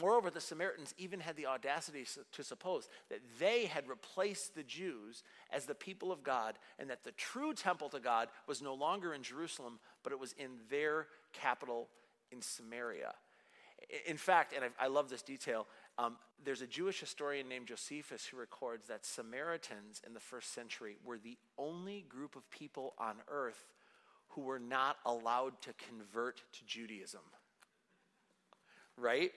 Moreover, 0.00 0.30
the 0.30 0.40
Samaritans 0.40 0.94
even 0.96 1.20
had 1.20 1.36
the 1.36 1.46
audacity 1.46 2.06
to 2.32 2.42
suppose 2.42 2.88
that 3.10 3.20
they 3.38 3.66
had 3.66 3.88
replaced 3.88 4.54
the 4.54 4.62
Jews 4.62 5.22
as 5.50 5.66
the 5.66 5.74
people 5.74 6.10
of 6.10 6.22
God 6.22 6.58
and 6.78 6.88
that 6.88 7.04
the 7.04 7.12
true 7.12 7.52
temple 7.52 7.90
to 7.90 8.00
God 8.00 8.28
was 8.46 8.62
no 8.62 8.72
longer 8.72 9.12
in 9.12 9.22
Jerusalem, 9.22 9.78
but 10.02 10.12
it 10.12 10.18
was 10.18 10.32
in 10.38 10.50
their 10.70 11.06
capital 11.32 11.88
in 12.30 12.42
Samaria. 12.42 13.12
In 14.06 14.16
fact, 14.16 14.54
and 14.54 14.64
I, 14.64 14.84
I 14.84 14.86
love 14.88 15.10
this 15.10 15.22
detail, 15.22 15.66
um, 15.98 16.16
there's 16.44 16.62
a 16.62 16.66
Jewish 16.66 17.00
historian 17.00 17.48
named 17.48 17.66
Josephus 17.66 18.24
who 18.26 18.36
records 18.36 18.88
that 18.88 19.04
Samaritans 19.04 20.00
in 20.06 20.14
the 20.14 20.20
first 20.20 20.54
century 20.54 20.96
were 21.04 21.18
the 21.18 21.36
only 21.58 22.04
group 22.08 22.36
of 22.36 22.48
people 22.50 22.94
on 22.98 23.16
earth 23.28 23.66
who 24.28 24.42
were 24.42 24.58
not 24.58 24.96
allowed 25.04 25.60
to 25.62 25.74
convert 25.88 26.42
to 26.52 26.64
Judaism. 26.64 27.20
Right? 28.96 29.32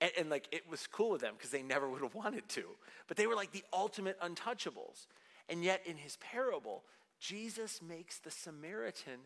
And, 0.00 0.10
and 0.18 0.30
like 0.30 0.48
it 0.52 0.68
was 0.70 0.86
cool 0.86 1.10
with 1.10 1.20
them 1.20 1.34
because 1.36 1.50
they 1.50 1.62
never 1.62 1.88
would 1.88 2.02
have 2.02 2.14
wanted 2.14 2.48
to. 2.50 2.64
But 3.08 3.16
they 3.16 3.26
were 3.26 3.34
like 3.34 3.52
the 3.52 3.64
ultimate 3.72 4.20
untouchables. 4.20 5.06
And 5.48 5.64
yet 5.64 5.82
in 5.84 5.96
his 5.96 6.16
parable, 6.16 6.84
Jesus 7.18 7.80
makes 7.82 8.18
the 8.18 8.30
Samaritan 8.30 9.20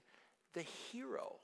the 0.54 0.62
hero. 0.92 1.36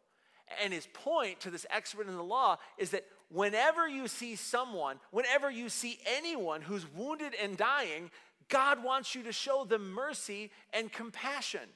And 0.62 0.72
his 0.72 0.86
point 0.92 1.40
to 1.40 1.50
this 1.50 1.66
expert 1.70 2.06
in 2.08 2.16
the 2.16 2.22
law 2.22 2.58
is 2.78 2.90
that 2.90 3.04
whenever 3.30 3.88
you 3.88 4.06
see 4.08 4.36
someone, 4.36 4.98
whenever 5.10 5.50
you 5.50 5.68
see 5.68 5.98
anyone 6.06 6.62
who's 6.62 6.86
wounded 6.94 7.34
and 7.42 7.56
dying, 7.56 8.10
God 8.48 8.82
wants 8.84 9.14
you 9.14 9.24
to 9.24 9.32
show 9.32 9.64
them 9.64 9.92
mercy 9.92 10.50
and 10.72 10.92
compassion. 10.92 11.68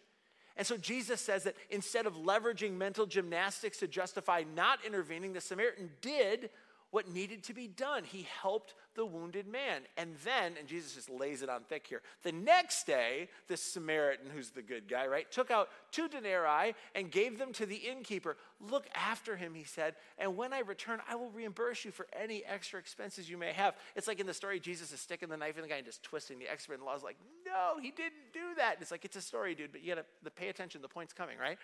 And 0.57 0.67
so 0.67 0.77
Jesus 0.77 1.21
says 1.21 1.45
that 1.45 1.57
instead 1.71 2.07
of 2.07 2.15
leveraging 2.15 2.77
mental 2.77 3.07
gymnastics 3.07 3.79
to 3.79 3.89
justify 3.89 4.45
not 4.55 4.85
intervening, 4.85 5.33
the 5.33 5.41
Samaritan 5.41 5.91
did 6.01 6.51
what 6.91 7.09
needed 7.09 7.43
to 7.45 7.55
be 7.55 7.69
done. 7.69 8.05
He 8.05 8.27
helped 8.43 8.75
the 8.95 9.07
wounded 9.07 9.47
man. 9.47 9.83
And 9.97 10.17
then, 10.25 10.55
and 10.59 10.67
Jesus 10.67 10.95
just 10.95 11.09
lays 11.09 11.43
it 11.43 11.49
on 11.49 11.63
thick 11.63 11.87
here, 11.87 12.03
the 12.23 12.33
next 12.33 12.87
day, 12.87 13.29
the 13.47 13.57
Samaritan, 13.57 14.27
who's 14.35 14.51
the 14.51 14.63
good 14.63 14.89
guy, 14.89 15.07
right, 15.07 15.31
took 15.31 15.51
out 15.51 15.69
two 15.93 16.09
denarii 16.09 16.75
and 16.95 17.11
gave 17.11 17.39
them 17.39 17.53
to 17.55 17.67
the 17.67 17.77
innkeeper. 17.77 18.37
Look 18.61 18.87
after 18.95 19.37
him, 19.37 19.55
he 19.55 19.65
said, 19.65 19.95
and 20.19 20.37
when 20.37 20.53
I 20.53 20.61
return, 20.61 21.01
I 21.09 21.15
will 21.15 21.31
reimburse 21.31 21.85
you 21.85 21.93
for 21.93 22.07
any 22.19 22.45
extra 22.45 22.79
expenses 22.81 23.31
you 23.31 23.39
may 23.39 23.53
have. 23.53 23.75
It's 23.95 24.09
like 24.09 24.21
in 24.21 24.27
the 24.27 24.35
story, 24.35 24.59
Jesus 24.59 24.93
is 24.93 25.01
sticking 25.01 25.29
the 25.29 25.37
knife 25.37 25.57
in 25.57 25.63
the 25.63 25.69
guy 25.69 25.77
and 25.77 25.87
just 25.87 26.03
twisting. 26.03 26.39
The 26.39 26.51
expert 26.51 26.75
in 26.75 26.85
law 26.85 26.97
is 26.97 27.03
like, 27.03 27.17
no, 27.47 27.81
he 27.81 27.91
didn't 27.91 28.33
do 28.33 28.55
that. 28.57 28.75
And 28.75 28.83
it's 28.83 28.91
like, 28.91 29.05
it's 29.05 29.17
a 29.17 29.23
story, 29.23 29.55
dude, 29.55 29.73
but 29.73 29.83
you 29.83 29.95
gotta 29.95 30.05
pay 30.35 30.49
attention. 30.49 30.83
The 30.83 30.89
point's 30.89 31.13
coming, 31.13 31.39
right? 31.39 31.59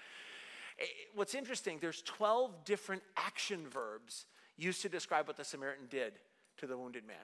Eh, 0.78 0.84
what's 1.14 1.34
interesting, 1.34 1.78
there's 1.80 2.02
12 2.02 2.64
different 2.64 3.02
action 3.16 3.66
verbs 3.68 4.26
used 4.56 4.82
to 4.82 4.88
describe 4.88 5.26
what 5.26 5.36
the 5.36 5.44
Samaritan 5.44 5.86
did 5.88 6.14
to 6.58 6.66
the 6.66 6.76
wounded 6.76 7.06
man. 7.06 7.16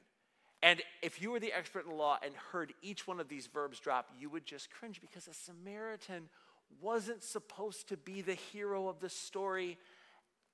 And 0.62 0.80
if 1.02 1.20
you 1.20 1.32
were 1.32 1.40
the 1.40 1.52
expert 1.52 1.84
in 1.84 1.90
the 1.90 1.96
law 1.96 2.18
and 2.24 2.34
heard 2.52 2.72
each 2.82 3.06
one 3.06 3.18
of 3.18 3.28
these 3.28 3.48
verbs 3.48 3.80
drop, 3.80 4.10
you 4.18 4.30
would 4.30 4.46
just 4.46 4.70
cringe 4.70 5.00
because 5.00 5.26
a 5.26 5.34
Samaritan 5.34 6.28
wasn't 6.80 7.22
supposed 7.22 7.88
to 7.88 7.96
be 7.96 8.22
the 8.22 8.34
hero 8.34 8.88
of 8.88 9.00
the 9.00 9.08
story 9.08 9.76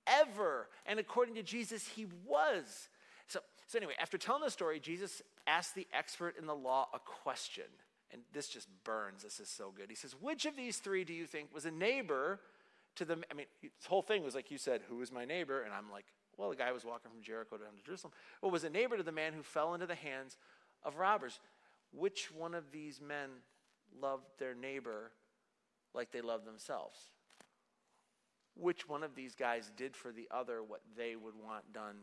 ever. 0.07 0.69
And 0.87 0.99
according 0.99 1.35
to 1.35 1.43
Jesus, 1.43 1.87
he 1.87 2.07
was. 2.27 2.89
So, 3.27 3.41
so 3.67 3.79
anyway, 3.79 3.95
after 4.01 4.17
telling 4.17 4.43
the 4.43 4.51
story, 4.51 4.81
Jesus 4.81 5.21
asked 5.47 5.75
the 5.75 5.87
expert 5.93 6.37
in 6.39 6.47
the 6.47 6.55
law 6.55 6.89
a 6.95 6.99
question. 6.99 7.65
And 8.11 8.23
this 8.33 8.49
just 8.49 8.69
burns. 8.85 9.23
This 9.23 9.39
is 9.39 9.51
so 9.51 9.71
good. 9.77 9.91
He 9.91 9.95
says, 9.95 10.17
Which 10.19 10.47
of 10.47 10.57
these 10.57 10.79
three 10.79 11.05
do 11.05 11.13
you 11.13 11.27
think 11.27 11.55
was 11.55 11.67
a 11.67 11.71
neighbor 11.71 12.41
to 12.97 13.05
the. 13.05 13.19
I 13.31 13.35
mean, 13.35 13.47
this 13.61 13.87
whole 13.87 14.01
thing 14.01 14.25
was 14.25 14.35
like 14.35 14.51
you 14.51 14.57
said, 14.57 14.81
Who 14.89 15.03
is 15.03 15.13
my 15.13 15.27
neighbor? 15.27 15.61
And 15.61 15.75
I'm 15.75 15.91
like, 15.93 16.07
well, 16.39 16.51
the 16.51 16.57
guy 16.57 16.71
was 16.71 16.85
walking 16.85 17.11
from 17.11 17.21
Jericho 17.21 17.57
down 17.57 17.77
to 17.77 17.83
Jerusalem. 17.85 18.13
Well, 18.41 18.53
was 18.53 18.63
a 18.63 18.71
neighbor 18.71 18.97
to 18.97 19.03
the 19.03 19.13
man 19.13 19.33
who 19.33 19.43
fell 19.43 19.75
into 19.75 19.87
the 19.87 19.97
hands 19.97 20.39
of 20.85 20.97
robbers. 20.97 21.41
Which 21.93 22.31
one 22.33 22.55
of 22.55 22.71
these 22.71 23.01
men 23.01 23.29
loved 24.01 24.27
their 24.39 24.55
neighbor 24.55 25.11
like 25.95 26.13
they 26.13 26.21
loved 26.21 26.47
themselves? 26.47 26.99
Which 28.55 28.89
one 28.89 29.03
of 29.03 29.17
these 29.17 29.35
guys 29.35 29.73
did 29.77 29.97
for 29.97 30.13
the 30.13 30.29
other 30.31 30.63
what 30.63 30.83
they 30.97 31.17
would 31.17 31.35
want 31.35 31.73
done 31.73 31.97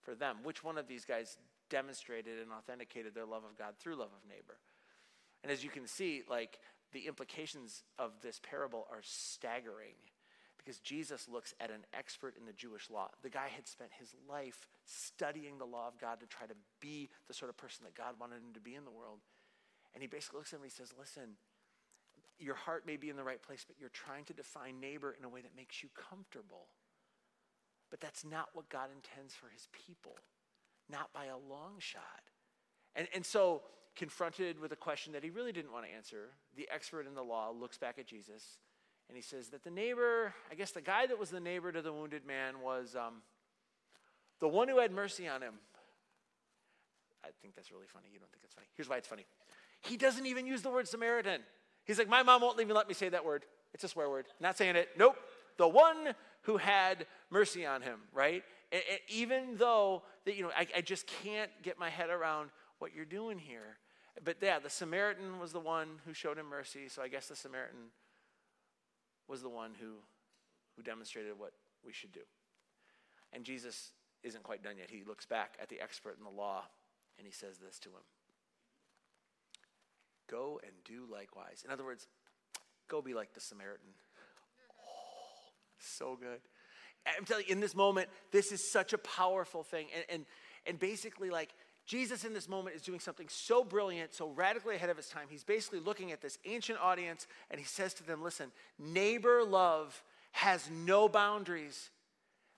for 0.00 0.14
them? 0.14 0.38
Which 0.42 0.64
one 0.64 0.78
of 0.78 0.88
these 0.88 1.04
guys 1.04 1.36
demonstrated 1.68 2.38
and 2.40 2.50
authenticated 2.50 3.14
their 3.14 3.26
love 3.26 3.44
of 3.44 3.58
God 3.58 3.74
through 3.78 3.96
love 3.96 4.10
of 4.16 4.28
neighbor? 4.28 4.58
And 5.42 5.52
as 5.52 5.62
you 5.62 5.70
can 5.70 5.86
see, 5.86 6.22
like 6.28 6.58
the 6.92 7.06
implications 7.06 7.82
of 7.98 8.12
this 8.22 8.40
parable 8.42 8.86
are 8.90 9.02
staggering 9.02 9.94
because 10.68 10.80
Jesus 10.80 11.26
looks 11.32 11.54
at 11.60 11.70
an 11.70 11.86
expert 11.94 12.34
in 12.38 12.44
the 12.44 12.52
Jewish 12.52 12.90
law. 12.90 13.08
The 13.22 13.30
guy 13.30 13.48
had 13.48 13.66
spent 13.66 13.88
his 13.98 14.14
life 14.28 14.68
studying 14.84 15.56
the 15.56 15.64
law 15.64 15.88
of 15.88 15.98
God 15.98 16.20
to 16.20 16.26
try 16.26 16.46
to 16.46 16.52
be 16.78 17.08
the 17.26 17.32
sort 17.32 17.48
of 17.48 17.56
person 17.56 17.84
that 17.84 17.94
God 17.94 18.20
wanted 18.20 18.42
him 18.42 18.52
to 18.52 18.60
be 18.60 18.74
in 18.74 18.84
the 18.84 18.90
world. 18.90 19.20
And 19.94 20.02
he 20.02 20.06
basically 20.06 20.36
looks 20.36 20.52
at 20.52 20.56
him 20.56 20.64
and 20.64 20.70
he 20.70 20.76
says, 20.76 20.92
Listen, 20.98 21.40
your 22.38 22.54
heart 22.54 22.86
may 22.86 22.98
be 22.98 23.08
in 23.08 23.16
the 23.16 23.24
right 23.24 23.42
place, 23.42 23.64
but 23.66 23.76
you're 23.80 23.88
trying 23.88 24.26
to 24.26 24.34
define 24.34 24.78
neighbor 24.78 25.16
in 25.18 25.24
a 25.24 25.28
way 25.30 25.40
that 25.40 25.56
makes 25.56 25.82
you 25.82 25.88
comfortable. 25.96 26.66
But 27.88 28.02
that's 28.02 28.22
not 28.22 28.50
what 28.52 28.68
God 28.68 28.90
intends 28.94 29.32
for 29.34 29.48
his 29.48 29.68
people, 29.72 30.16
not 30.90 31.14
by 31.14 31.32
a 31.32 31.38
long 31.38 31.76
shot. 31.78 32.28
And, 32.94 33.08
and 33.14 33.24
so, 33.24 33.62
confronted 33.96 34.60
with 34.60 34.72
a 34.72 34.76
question 34.76 35.14
that 35.14 35.24
he 35.24 35.30
really 35.30 35.52
didn't 35.52 35.72
want 35.72 35.86
to 35.86 35.90
answer, 35.90 36.28
the 36.58 36.68
expert 36.70 37.06
in 37.06 37.14
the 37.14 37.24
law 37.24 37.50
looks 37.58 37.78
back 37.78 37.98
at 37.98 38.06
Jesus 38.06 38.58
and 39.08 39.16
he 39.16 39.22
says 39.22 39.48
that 39.48 39.64
the 39.64 39.70
neighbor, 39.70 40.34
I 40.50 40.54
guess 40.54 40.72
the 40.72 40.82
guy 40.82 41.06
that 41.06 41.18
was 41.18 41.30
the 41.30 41.40
neighbor 41.40 41.72
to 41.72 41.80
the 41.80 41.92
wounded 41.92 42.26
man 42.26 42.60
was 42.62 42.94
um, 42.94 43.22
the 44.40 44.48
one 44.48 44.68
who 44.68 44.78
had 44.78 44.92
mercy 44.92 45.26
on 45.26 45.42
him. 45.42 45.54
I 47.24 47.28
think 47.42 47.54
that's 47.54 47.72
really 47.72 47.86
funny. 47.86 48.06
You 48.12 48.18
don't 48.18 48.30
think 48.30 48.42
it's 48.44 48.54
funny? 48.54 48.66
Here's 48.76 48.88
why 48.88 48.96
it's 48.96 49.08
funny. 49.08 49.26
He 49.80 49.96
doesn't 49.96 50.26
even 50.26 50.46
use 50.46 50.62
the 50.62 50.70
word 50.70 50.86
Samaritan. 50.86 51.40
He's 51.84 51.98
like, 51.98 52.08
my 52.08 52.22
mom 52.22 52.42
won't 52.42 52.60
even 52.60 52.76
let 52.76 52.86
me 52.86 52.94
say 52.94 53.08
that 53.08 53.24
word. 53.24 53.44
It's 53.72 53.84
a 53.84 53.88
swear 53.88 54.08
word. 54.10 54.26
Not 54.40 54.56
saying 54.56 54.76
it. 54.76 54.90
Nope. 54.98 55.16
The 55.56 55.68
one 55.68 56.14
who 56.42 56.56
had 56.56 57.06
mercy 57.30 57.66
on 57.66 57.82
him, 57.82 58.00
right? 58.12 58.44
And, 58.72 58.82
and 58.90 59.00
even 59.08 59.56
though 59.56 60.02
that, 60.24 60.36
you 60.36 60.42
know, 60.42 60.50
I, 60.56 60.66
I 60.76 60.80
just 60.80 61.06
can't 61.06 61.50
get 61.62 61.78
my 61.78 61.88
head 61.88 62.10
around 62.10 62.50
what 62.78 62.94
you're 62.94 63.04
doing 63.04 63.38
here. 63.38 63.78
But 64.24 64.36
yeah, 64.42 64.58
the 64.58 64.70
Samaritan 64.70 65.38
was 65.38 65.52
the 65.52 65.60
one 65.60 66.00
who 66.04 66.12
showed 66.12 66.38
him 66.38 66.46
mercy. 66.46 66.88
So 66.88 67.02
I 67.02 67.08
guess 67.08 67.28
the 67.28 67.36
Samaritan 67.36 67.90
was 69.28 69.42
the 69.42 69.48
one 69.48 69.72
who, 69.80 69.94
who 70.76 70.82
demonstrated 70.82 71.38
what 71.38 71.52
we 71.84 71.92
should 71.92 72.12
do. 72.12 72.20
And 73.32 73.44
Jesus 73.44 73.92
isn't 74.22 74.42
quite 74.42 74.62
done 74.62 74.78
yet. 74.78 74.90
He 74.90 75.04
looks 75.06 75.26
back 75.26 75.56
at 75.60 75.68
the 75.68 75.80
expert 75.80 76.16
in 76.18 76.24
the 76.24 76.30
law 76.30 76.64
and 77.18 77.26
he 77.26 77.32
says 77.32 77.58
this 77.58 77.78
to 77.80 77.90
him 77.90 78.02
Go 80.28 80.60
and 80.62 80.72
do 80.84 81.06
likewise. 81.10 81.62
In 81.64 81.70
other 81.70 81.84
words, 81.84 82.06
go 82.88 83.00
be 83.00 83.14
like 83.14 83.32
the 83.34 83.40
Samaritan. 83.40 83.88
Oh, 84.70 85.52
so 85.78 86.16
good. 86.20 86.40
I'm 87.06 87.24
telling 87.24 87.44
you, 87.46 87.52
in 87.52 87.60
this 87.60 87.74
moment, 87.74 88.08
this 88.30 88.52
is 88.52 88.70
such 88.70 88.92
a 88.92 88.98
powerful 88.98 89.62
thing. 89.62 89.86
And, 89.94 90.04
and, 90.10 90.26
and 90.66 90.78
basically, 90.78 91.30
like, 91.30 91.54
Jesus 91.88 92.24
in 92.24 92.34
this 92.34 92.50
moment 92.50 92.76
is 92.76 92.82
doing 92.82 93.00
something 93.00 93.28
so 93.30 93.64
brilliant, 93.64 94.12
so 94.12 94.28
radically 94.28 94.76
ahead 94.76 94.90
of 94.90 94.98
his 94.98 95.08
time. 95.08 95.26
He's 95.30 95.42
basically 95.42 95.80
looking 95.80 96.12
at 96.12 96.20
this 96.20 96.38
ancient 96.44 96.78
audience 96.80 97.26
and 97.50 97.58
he 97.58 97.64
says 97.64 97.94
to 97.94 98.06
them, 98.06 98.22
Listen, 98.22 98.52
neighbor 98.78 99.42
love 99.42 100.04
has 100.32 100.70
no 100.70 101.08
boundaries 101.08 101.88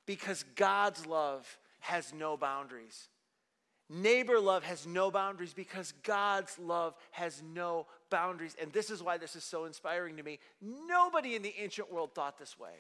because 0.04 0.44
God's 0.56 1.06
love 1.06 1.46
has 1.78 2.12
no 2.12 2.36
boundaries. 2.36 3.08
Neighbor 3.88 4.40
love 4.40 4.64
has 4.64 4.84
no 4.84 5.12
boundaries 5.12 5.54
because 5.54 5.92
God's 6.02 6.58
love 6.58 6.94
has 7.12 7.40
no 7.54 7.86
boundaries. 8.10 8.56
And 8.60 8.72
this 8.72 8.90
is 8.90 9.00
why 9.00 9.16
this 9.16 9.36
is 9.36 9.44
so 9.44 9.64
inspiring 9.64 10.16
to 10.16 10.24
me. 10.24 10.40
Nobody 10.60 11.36
in 11.36 11.42
the 11.42 11.54
ancient 11.56 11.92
world 11.92 12.16
thought 12.16 12.36
this 12.36 12.58
way. 12.58 12.74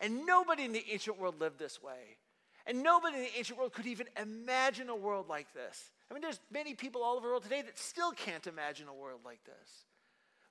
And 0.00 0.26
nobody 0.26 0.64
in 0.64 0.72
the 0.72 0.84
ancient 0.90 1.20
world 1.20 1.40
lived 1.40 1.60
this 1.60 1.80
way. 1.80 2.18
And 2.66 2.82
nobody 2.82 3.16
in 3.16 3.22
the 3.22 3.38
ancient 3.38 3.58
world 3.58 3.72
could 3.72 3.86
even 3.86 4.06
imagine 4.20 4.88
a 4.88 4.96
world 4.96 5.28
like 5.28 5.52
this. 5.54 5.90
I 6.10 6.14
mean, 6.14 6.22
there's 6.22 6.40
many 6.52 6.74
people 6.74 7.02
all 7.02 7.16
over 7.16 7.26
the 7.26 7.30
world 7.30 7.42
today 7.44 7.62
that 7.62 7.78
still 7.78 8.12
can't 8.12 8.46
imagine 8.46 8.88
a 8.88 8.94
world 8.94 9.20
like 9.24 9.44
this. 9.44 9.84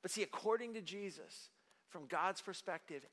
But 0.02 0.12
see, 0.12 0.24
according 0.24 0.74
to 0.76 0.82
Jesus, 0.82 1.50
from 1.90 2.06
God's 2.08 2.42
perspective, 2.42 3.06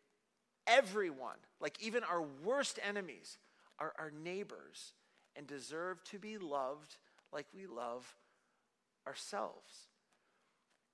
everyone, 0.67 1.37
like 1.61 1.83
even 1.83 2.05
our 2.05 2.23
worst 2.45 2.79
enemies, 2.87 3.39
are 3.79 3.93
our 3.99 4.13
neighbors 4.23 4.93
and 5.35 5.47
deserve 5.47 6.03
to 6.05 6.19
be 6.19 6.39
loved 6.39 6.97
like 7.33 7.47
we 7.55 7.67
love 7.67 8.15
ourselves. 9.07 9.89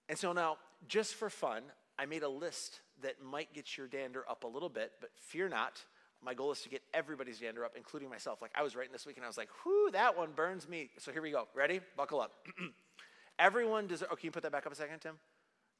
And 0.08 0.16
so 0.16 0.32
now, 0.32 0.56
just 0.86 1.14
for 1.14 1.28
fun, 1.28 1.62
I 1.98 2.06
made 2.06 2.22
a 2.22 2.28
list 2.28 2.80
that 3.02 3.22
might 3.22 3.52
get 3.52 3.76
your 3.76 3.88
dander 3.88 4.24
up 4.28 4.44
a 4.44 4.46
little 4.46 4.68
bit, 4.68 4.92
but 5.00 5.10
fear 5.16 5.48
not. 5.48 5.84
My 6.24 6.34
goal 6.34 6.50
is 6.52 6.60
to 6.62 6.68
get 6.68 6.82
everybody's 6.92 7.38
dander 7.38 7.64
up, 7.64 7.72
including 7.76 8.08
myself. 8.10 8.42
Like 8.42 8.50
I 8.54 8.62
was 8.62 8.74
writing 8.74 8.92
this 8.92 9.06
week 9.06 9.16
and 9.16 9.24
I 9.24 9.28
was 9.28 9.38
like, 9.38 9.48
whoo, 9.64 9.90
that 9.92 10.16
one 10.16 10.30
burns 10.34 10.68
me. 10.68 10.90
So 10.98 11.12
here 11.12 11.22
we 11.22 11.30
go. 11.30 11.46
Ready? 11.54 11.80
Buckle 11.96 12.20
up. 12.20 12.32
Everyone 13.38 13.86
deserves, 13.86 14.10
oh, 14.12 14.16
can 14.16 14.26
you 14.26 14.30
put 14.32 14.42
that 14.42 14.52
back 14.52 14.66
up 14.66 14.72
a 14.72 14.74
second, 14.74 14.98
Tim? 14.98 15.14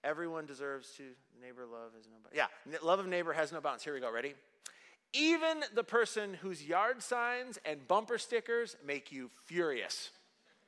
Everyone 0.04 0.46
deserves 0.46 0.92
to, 0.96 1.02
neighbor 1.42 1.66
love 1.66 1.92
has 1.96 2.06
no 2.06 2.18
bounds. 2.22 2.34
Yeah, 2.34 2.86
love 2.86 3.00
of 3.00 3.08
neighbor 3.08 3.32
has 3.32 3.50
no 3.50 3.60
bounds. 3.60 3.82
Here 3.82 3.92
we 3.92 4.00
go. 4.00 4.12
Ready? 4.12 4.34
Even 5.12 5.64
the 5.74 5.82
person 5.82 6.34
whose 6.34 6.64
yard 6.64 7.02
signs 7.02 7.58
and 7.64 7.86
bumper 7.88 8.18
stickers 8.18 8.76
make 8.86 9.10
you 9.10 9.30
furious. 9.46 10.10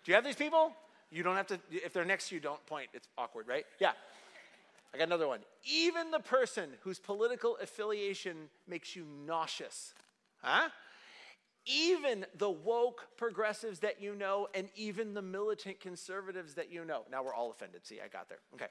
Do 0.05 0.11
you 0.11 0.17
have 0.17 0.25
these 0.25 0.35
people? 0.35 0.73
You 1.11 1.23
don't 1.23 1.37
have 1.37 1.47
to, 1.49 1.61
if 1.71 1.93
they're 1.93 2.05
next 2.05 2.29
to 2.29 2.35
you, 2.35 2.41
don't 2.41 2.65
point. 2.67 2.89
It's 2.95 3.07
awkward, 3.19 3.47
right? 3.47 3.67
Yeah. 3.81 3.93
I 4.95 4.99
got 4.99 5.05
another 5.05 5.29
one. 5.29 5.41
Even 5.65 6.11
the 6.11 6.21
person 6.21 6.71
whose 6.83 6.99
political 6.99 7.57
affiliation 7.63 8.49
makes 8.67 8.97
you 8.97 9.07
nauseous. 9.27 9.95
Huh? 10.43 10.69
Even 11.67 12.27
the 12.37 12.51
woke 12.51 13.07
progressives 13.17 13.81
that 13.81 14.01
you 14.03 14.15
know, 14.15 14.49
and 14.55 14.69
even 14.75 15.15
the 15.15 15.23
militant 15.23 15.79
conservatives 15.79 16.55
that 16.55 16.73
you 16.73 16.85
know. 16.85 17.03
Now 17.11 17.23
we're 17.23 17.35
all 17.35 17.51
offended. 17.51 17.87
See, 17.87 18.01
I 18.05 18.09
got 18.09 18.29
there. 18.29 18.39
Okay. 18.55 18.67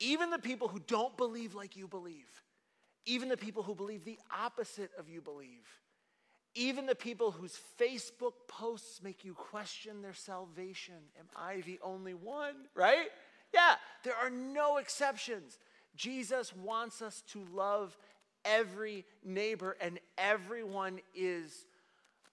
Even 0.00 0.30
the 0.30 0.38
people 0.38 0.68
who 0.68 0.80
don't 0.86 1.16
believe 1.16 1.54
like 1.54 1.76
you 1.76 1.86
believe 1.86 2.26
even 3.08 3.30
the 3.30 3.36
people 3.36 3.62
who 3.62 3.74
believe 3.74 4.04
the 4.04 4.18
opposite 4.38 4.90
of 4.98 5.08
you 5.08 5.22
believe. 5.22 5.66
Even 6.54 6.84
the 6.84 6.94
people 6.94 7.30
whose 7.30 7.58
Facebook 7.80 8.32
posts 8.46 9.02
make 9.02 9.24
you 9.24 9.32
question 9.32 10.02
their 10.02 10.14
salvation. 10.14 10.94
Am 11.18 11.26
I 11.34 11.62
the 11.62 11.78
only 11.82 12.12
one? 12.12 12.54
Right? 12.74 13.08
Yeah, 13.54 13.76
there 14.08 14.16
are 14.16 14.30
no 14.30 14.78
exceptions. 14.78 15.58
Jesus 15.94 16.54
wants 16.56 17.02
us 17.02 17.22
to 17.32 17.44
love 17.52 17.94
every 18.42 19.04
neighbor, 19.22 19.76
and 19.82 20.00
everyone 20.16 21.00
is 21.14 21.66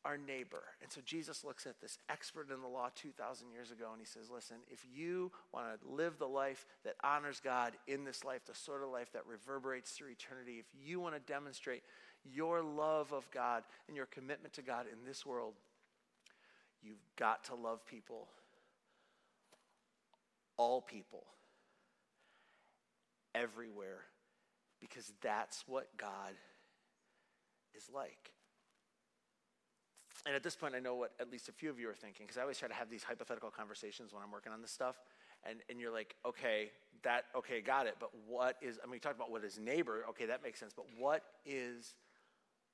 our 0.06 0.18
neighbor. 0.18 0.64
And 0.82 0.90
so 0.90 1.02
Jesus 1.04 1.44
looks 1.44 1.66
at 1.66 1.82
this 1.82 1.98
expert 2.10 2.50
in 2.50 2.62
the 2.62 2.68
law 2.68 2.88
2,000 2.96 3.52
years 3.52 3.72
ago 3.72 3.88
and 3.92 4.00
he 4.00 4.06
says, 4.06 4.30
Listen, 4.34 4.58
if 4.72 4.86
you 4.96 5.32
want 5.52 5.66
to 5.66 5.92
live 5.92 6.18
the 6.18 6.28
life 6.28 6.66
that 6.86 6.94
honors 7.04 7.42
God 7.44 7.74
in 7.88 8.06
this 8.06 8.24
life, 8.24 8.46
the 8.46 8.54
sort 8.54 8.84
of 8.84 8.90
life 8.90 9.12
that 9.14 9.24
reverberates 9.28 9.92
through 9.92 10.12
eternity, 10.12 10.60
if 10.60 10.68
you 10.80 11.00
want 11.00 11.16
to 11.16 11.20
demonstrate 11.22 11.82
your 12.24 12.62
love 12.62 13.12
of 13.12 13.30
God 13.32 13.64
and 13.88 13.98
your 13.98 14.06
commitment 14.06 14.54
to 14.54 14.62
God 14.62 14.86
in 14.86 15.06
this 15.06 15.26
world, 15.26 15.56
you've 16.84 17.04
got 17.18 17.44
to 17.46 17.56
love 17.56 17.86
people, 17.88 18.28
all 20.56 20.82
people, 20.82 21.24
everywhere, 23.36 24.02
because 24.80 25.12
that's 25.22 25.64
what 25.68 25.90
God 25.98 26.34
is 27.76 27.90
like. 27.94 28.32
And 30.26 30.34
at 30.36 30.42
this 30.42 30.56
point, 30.56 30.74
I 30.74 30.80
know 30.80 30.96
what 30.96 31.12
at 31.20 31.30
least 31.30 31.50
a 31.50 31.52
few 31.52 31.70
of 31.70 31.80
you 31.80 31.90
are 31.90 31.94
thinking, 31.94 32.26
because 32.26 32.38
I 32.38 32.42
always 32.42 32.58
try 32.58 32.68
to 32.68 32.74
have 32.74 32.90
these 32.90 33.04
hypothetical 33.04 33.52
conversations 33.52 34.14
when 34.14 34.24
I'm 34.24 34.32
working 34.32 34.52
on 34.52 34.62
this 34.62 34.72
stuff. 34.72 34.96
And, 35.48 35.60
and 35.70 35.80
you're 35.80 35.92
like, 35.92 36.16
okay, 36.26 36.72
that, 37.04 37.26
okay, 37.36 37.62
got 37.62 37.86
it. 37.86 37.98
But 38.00 38.10
what 38.28 38.56
is, 38.62 38.80
I 38.82 38.88
mean, 38.88 38.94
we 38.94 39.00
talked 39.00 39.16
about 39.16 39.30
what 39.30 39.44
is 39.44 39.60
neighbor. 39.60 40.04
Okay, 40.10 40.26
that 40.26 40.42
makes 40.42 40.60
sense. 40.60 40.74
But 40.76 40.86
what 40.98 41.24
is 41.46 41.94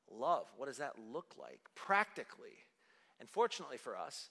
love? 0.09 0.45
What 0.55 0.67
does 0.67 0.77
that 0.77 0.93
look 1.11 1.33
like 1.37 1.59
practically? 1.75 2.55
And 3.19 3.29
fortunately 3.29 3.77
for 3.77 3.97
us, 3.97 4.29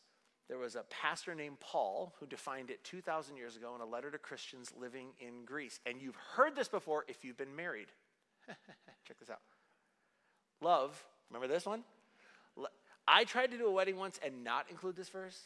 there 0.51 0.59
was 0.59 0.75
a 0.75 0.83
pastor 0.91 1.33
named 1.37 1.61
Paul 1.61 2.13
who 2.19 2.27
defined 2.27 2.71
it 2.71 2.83
2,000 2.83 3.37
years 3.37 3.55
ago 3.57 3.73
in 3.77 3.81
a 3.81 3.87
letter 3.87 4.11
to 4.11 4.19
Christians 4.19 4.73
living 4.77 5.11
in 5.21 5.45
Greece. 5.45 5.79
And 5.87 6.03
you've 6.03 6.17
heard 6.35 6.57
this 6.57 6.67
before 6.67 7.05
if 7.07 7.25
you've 7.25 7.37
been 7.37 7.55
married. 7.55 7.87
Check 9.07 9.21
this 9.21 9.31
out. 9.31 9.39
Love, 10.61 11.01
remember 11.31 11.47
this 11.47 11.65
one? 11.65 11.85
I 13.07 13.23
tried 13.23 13.53
to 13.53 13.59
do 13.59 13.69
a 13.69 13.71
wedding 13.71 13.97
once 13.97 14.19
and 14.25 14.43
not 14.43 14.67
include 14.69 14.97
this 14.97 15.09
verse. 15.09 15.41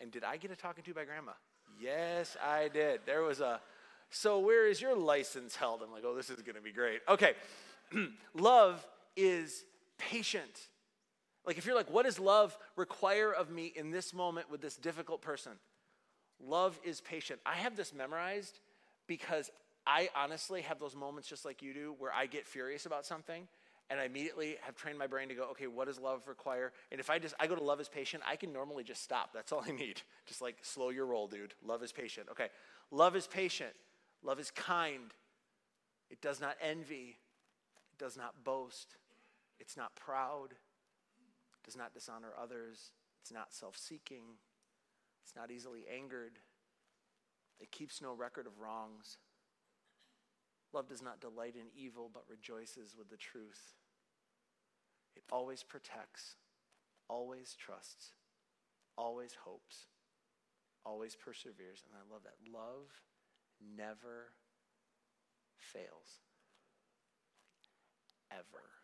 And 0.00 0.10
did 0.10 0.24
I 0.24 0.36
get 0.36 0.50
a 0.50 0.56
talking 0.56 0.82
to 0.82 0.92
by 0.92 1.04
grandma? 1.04 1.32
Yes, 1.80 2.36
I 2.44 2.66
did. 2.66 3.02
There 3.06 3.22
was 3.22 3.38
a, 3.38 3.60
so 4.10 4.40
where 4.40 4.66
is 4.66 4.80
your 4.80 4.96
license 4.96 5.54
held? 5.54 5.82
I'm 5.84 5.92
like, 5.92 6.02
oh, 6.04 6.16
this 6.16 6.30
is 6.30 6.42
going 6.42 6.56
to 6.56 6.60
be 6.60 6.72
great. 6.72 7.00
Okay. 7.08 7.34
love 8.34 8.84
is 9.16 9.64
patient. 9.98 10.66
Like, 11.48 11.56
if 11.56 11.64
you're 11.64 11.74
like, 11.74 11.90
what 11.90 12.04
does 12.04 12.18
love 12.18 12.58
require 12.76 13.32
of 13.32 13.50
me 13.50 13.72
in 13.74 13.90
this 13.90 14.12
moment 14.12 14.50
with 14.50 14.60
this 14.60 14.76
difficult 14.76 15.22
person? 15.22 15.52
Love 16.44 16.78
is 16.84 17.00
patient. 17.00 17.40
I 17.46 17.54
have 17.54 17.74
this 17.74 17.94
memorized 17.94 18.60
because 19.06 19.50
I 19.86 20.10
honestly 20.14 20.60
have 20.60 20.78
those 20.78 20.94
moments 20.94 21.26
just 21.26 21.46
like 21.46 21.62
you 21.62 21.72
do 21.72 21.94
where 21.98 22.12
I 22.12 22.26
get 22.26 22.46
furious 22.46 22.84
about 22.84 23.06
something 23.06 23.48
and 23.88 23.98
I 23.98 24.04
immediately 24.04 24.58
have 24.60 24.76
trained 24.76 24.98
my 24.98 25.06
brain 25.06 25.30
to 25.30 25.34
go, 25.34 25.44
okay, 25.52 25.68
what 25.68 25.86
does 25.86 25.98
love 25.98 26.28
require? 26.28 26.70
And 26.92 27.00
if 27.00 27.08
I 27.08 27.18
just 27.18 27.34
I 27.40 27.46
go 27.46 27.54
to 27.54 27.64
love 27.64 27.80
is 27.80 27.88
patient, 27.88 28.22
I 28.28 28.36
can 28.36 28.52
normally 28.52 28.84
just 28.84 29.02
stop. 29.02 29.32
That's 29.32 29.50
all 29.50 29.64
I 29.66 29.70
need. 29.70 30.02
Just 30.26 30.42
like 30.42 30.58
slow 30.60 30.90
your 30.90 31.06
roll, 31.06 31.28
dude. 31.28 31.54
Love 31.64 31.82
is 31.82 31.92
patient. 31.92 32.26
Okay. 32.30 32.48
Love 32.90 33.16
is 33.16 33.26
patient. 33.26 33.72
Love 34.22 34.38
is 34.38 34.50
kind. 34.50 35.14
It 36.10 36.20
does 36.20 36.42
not 36.42 36.56
envy. 36.60 37.16
It 37.94 37.98
does 37.98 38.18
not 38.18 38.44
boast. 38.44 38.96
It's 39.58 39.78
not 39.78 39.96
proud. 39.96 40.52
Does 41.68 41.76
not 41.76 41.92
dishonor 41.92 42.32
others. 42.42 42.92
It's 43.20 43.30
not 43.30 43.52
self-seeking. 43.52 44.24
It's 45.22 45.36
not 45.36 45.50
easily 45.50 45.84
angered. 45.94 46.38
It 47.60 47.70
keeps 47.70 48.00
no 48.00 48.14
record 48.14 48.46
of 48.46 48.58
wrongs. 48.58 49.18
Love 50.72 50.88
does 50.88 51.02
not 51.02 51.20
delight 51.20 51.56
in 51.56 51.66
evil, 51.76 52.10
but 52.10 52.22
rejoices 52.26 52.96
with 52.96 53.10
the 53.10 53.18
truth. 53.18 53.74
It 55.14 55.24
always 55.30 55.62
protects, 55.62 56.36
always 57.06 57.54
trusts, 57.54 58.12
always 58.96 59.36
hopes, 59.44 59.88
always 60.86 61.16
perseveres. 61.16 61.84
And 61.84 61.92
I 61.94 62.10
love 62.10 62.22
that. 62.22 62.36
Love 62.50 62.88
never 63.76 64.32
fails. 65.58 66.22
Ever. 68.32 68.77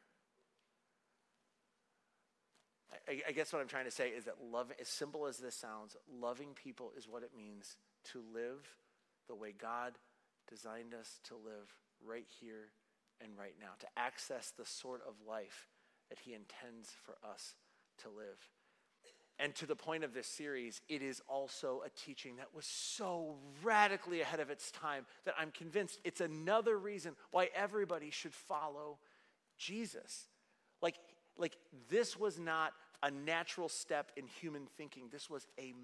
I, 3.08 3.22
I, 3.28 3.32
guess 3.32 3.52
what 3.52 3.60
I'm 3.60 3.68
trying 3.68 3.84
to 3.84 3.90
say 3.90 4.08
is 4.08 4.24
that 4.24 4.36
love, 4.50 4.72
as 4.80 4.88
simple 4.88 5.26
as 5.26 5.38
this 5.38 5.54
sounds, 5.54 5.96
loving 6.20 6.50
people 6.54 6.92
is 6.96 7.08
what 7.08 7.22
it 7.22 7.30
means 7.36 7.76
to 8.12 8.22
live 8.32 8.66
the 9.28 9.34
way 9.34 9.52
God 9.56 9.92
designed 10.48 10.94
us 10.94 11.20
to 11.24 11.34
live 11.34 11.72
right 12.04 12.26
here 12.40 12.70
and 13.20 13.30
right 13.38 13.54
now, 13.60 13.70
to 13.80 13.86
access 13.96 14.52
the 14.56 14.64
sort 14.64 15.00
of 15.06 15.14
life 15.28 15.68
that 16.10 16.18
He 16.18 16.34
intends 16.34 16.90
for 17.04 17.14
us 17.26 17.54
to 18.02 18.08
live. 18.08 18.50
And 19.38 19.54
to 19.56 19.66
the 19.66 19.74
point 19.74 20.04
of 20.04 20.14
this 20.14 20.28
series, 20.28 20.80
it 20.88 21.02
is 21.02 21.20
also 21.28 21.82
a 21.84 21.90
teaching 21.90 22.36
that 22.36 22.54
was 22.54 22.66
so 22.66 23.34
radically 23.64 24.20
ahead 24.20 24.38
of 24.38 24.48
its 24.48 24.70
time 24.70 25.06
that 25.24 25.34
I'm 25.38 25.50
convinced 25.50 25.98
it's 26.04 26.20
another 26.20 26.78
reason 26.78 27.16
why 27.32 27.48
everybody 27.54 28.10
should 28.10 28.32
follow 28.32 28.98
Jesus. 29.58 30.28
Like, 30.80 30.94
like 31.36 31.56
this 31.90 32.16
was 32.16 32.38
not 32.38 32.72
a 33.04 33.10
natural 33.10 33.68
step 33.68 34.10
in 34.16 34.26
human 34.26 34.66
thinking. 34.78 35.04
This 35.12 35.28
was 35.28 35.46
a 35.58 35.74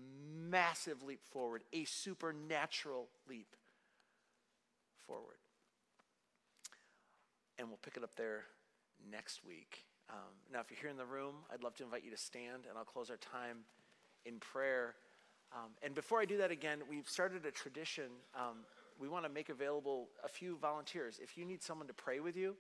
massive 0.48 1.02
leap 1.02 1.20
forward, 1.22 1.62
a 1.72 1.84
supernatural 1.84 3.08
leap 3.28 3.54
forward. 5.06 5.36
And 7.58 7.68
we'll 7.68 7.78
pick 7.82 7.98
it 7.98 8.02
up 8.02 8.16
there 8.16 8.44
next 9.12 9.44
week. 9.44 9.84
Um, 10.08 10.16
now, 10.50 10.60
if 10.60 10.70
you're 10.70 10.80
here 10.80 10.88
in 10.88 10.96
the 10.96 11.04
room, 11.04 11.34
I'd 11.52 11.62
love 11.62 11.76
to 11.76 11.84
invite 11.84 12.04
you 12.04 12.10
to 12.10 12.16
stand, 12.16 12.64
and 12.66 12.78
I'll 12.78 12.84
close 12.84 13.10
our 13.10 13.18
time 13.18 13.58
in 14.24 14.38
prayer. 14.38 14.94
Um, 15.52 15.72
and 15.82 15.94
before 15.94 16.20
I 16.20 16.24
do 16.24 16.38
that 16.38 16.50
again, 16.50 16.78
we've 16.88 17.08
started 17.08 17.44
a 17.44 17.50
tradition. 17.50 18.10
Um, 18.34 18.64
we 18.98 19.08
want 19.08 19.26
to 19.26 19.30
make 19.30 19.50
available 19.50 20.08
a 20.24 20.28
few 20.28 20.56
volunteers. 20.56 21.20
If 21.22 21.36
you 21.36 21.44
need 21.44 21.62
someone 21.62 21.86
to 21.88 21.94
pray 21.94 22.20
with 22.20 22.36
you, 22.36 22.56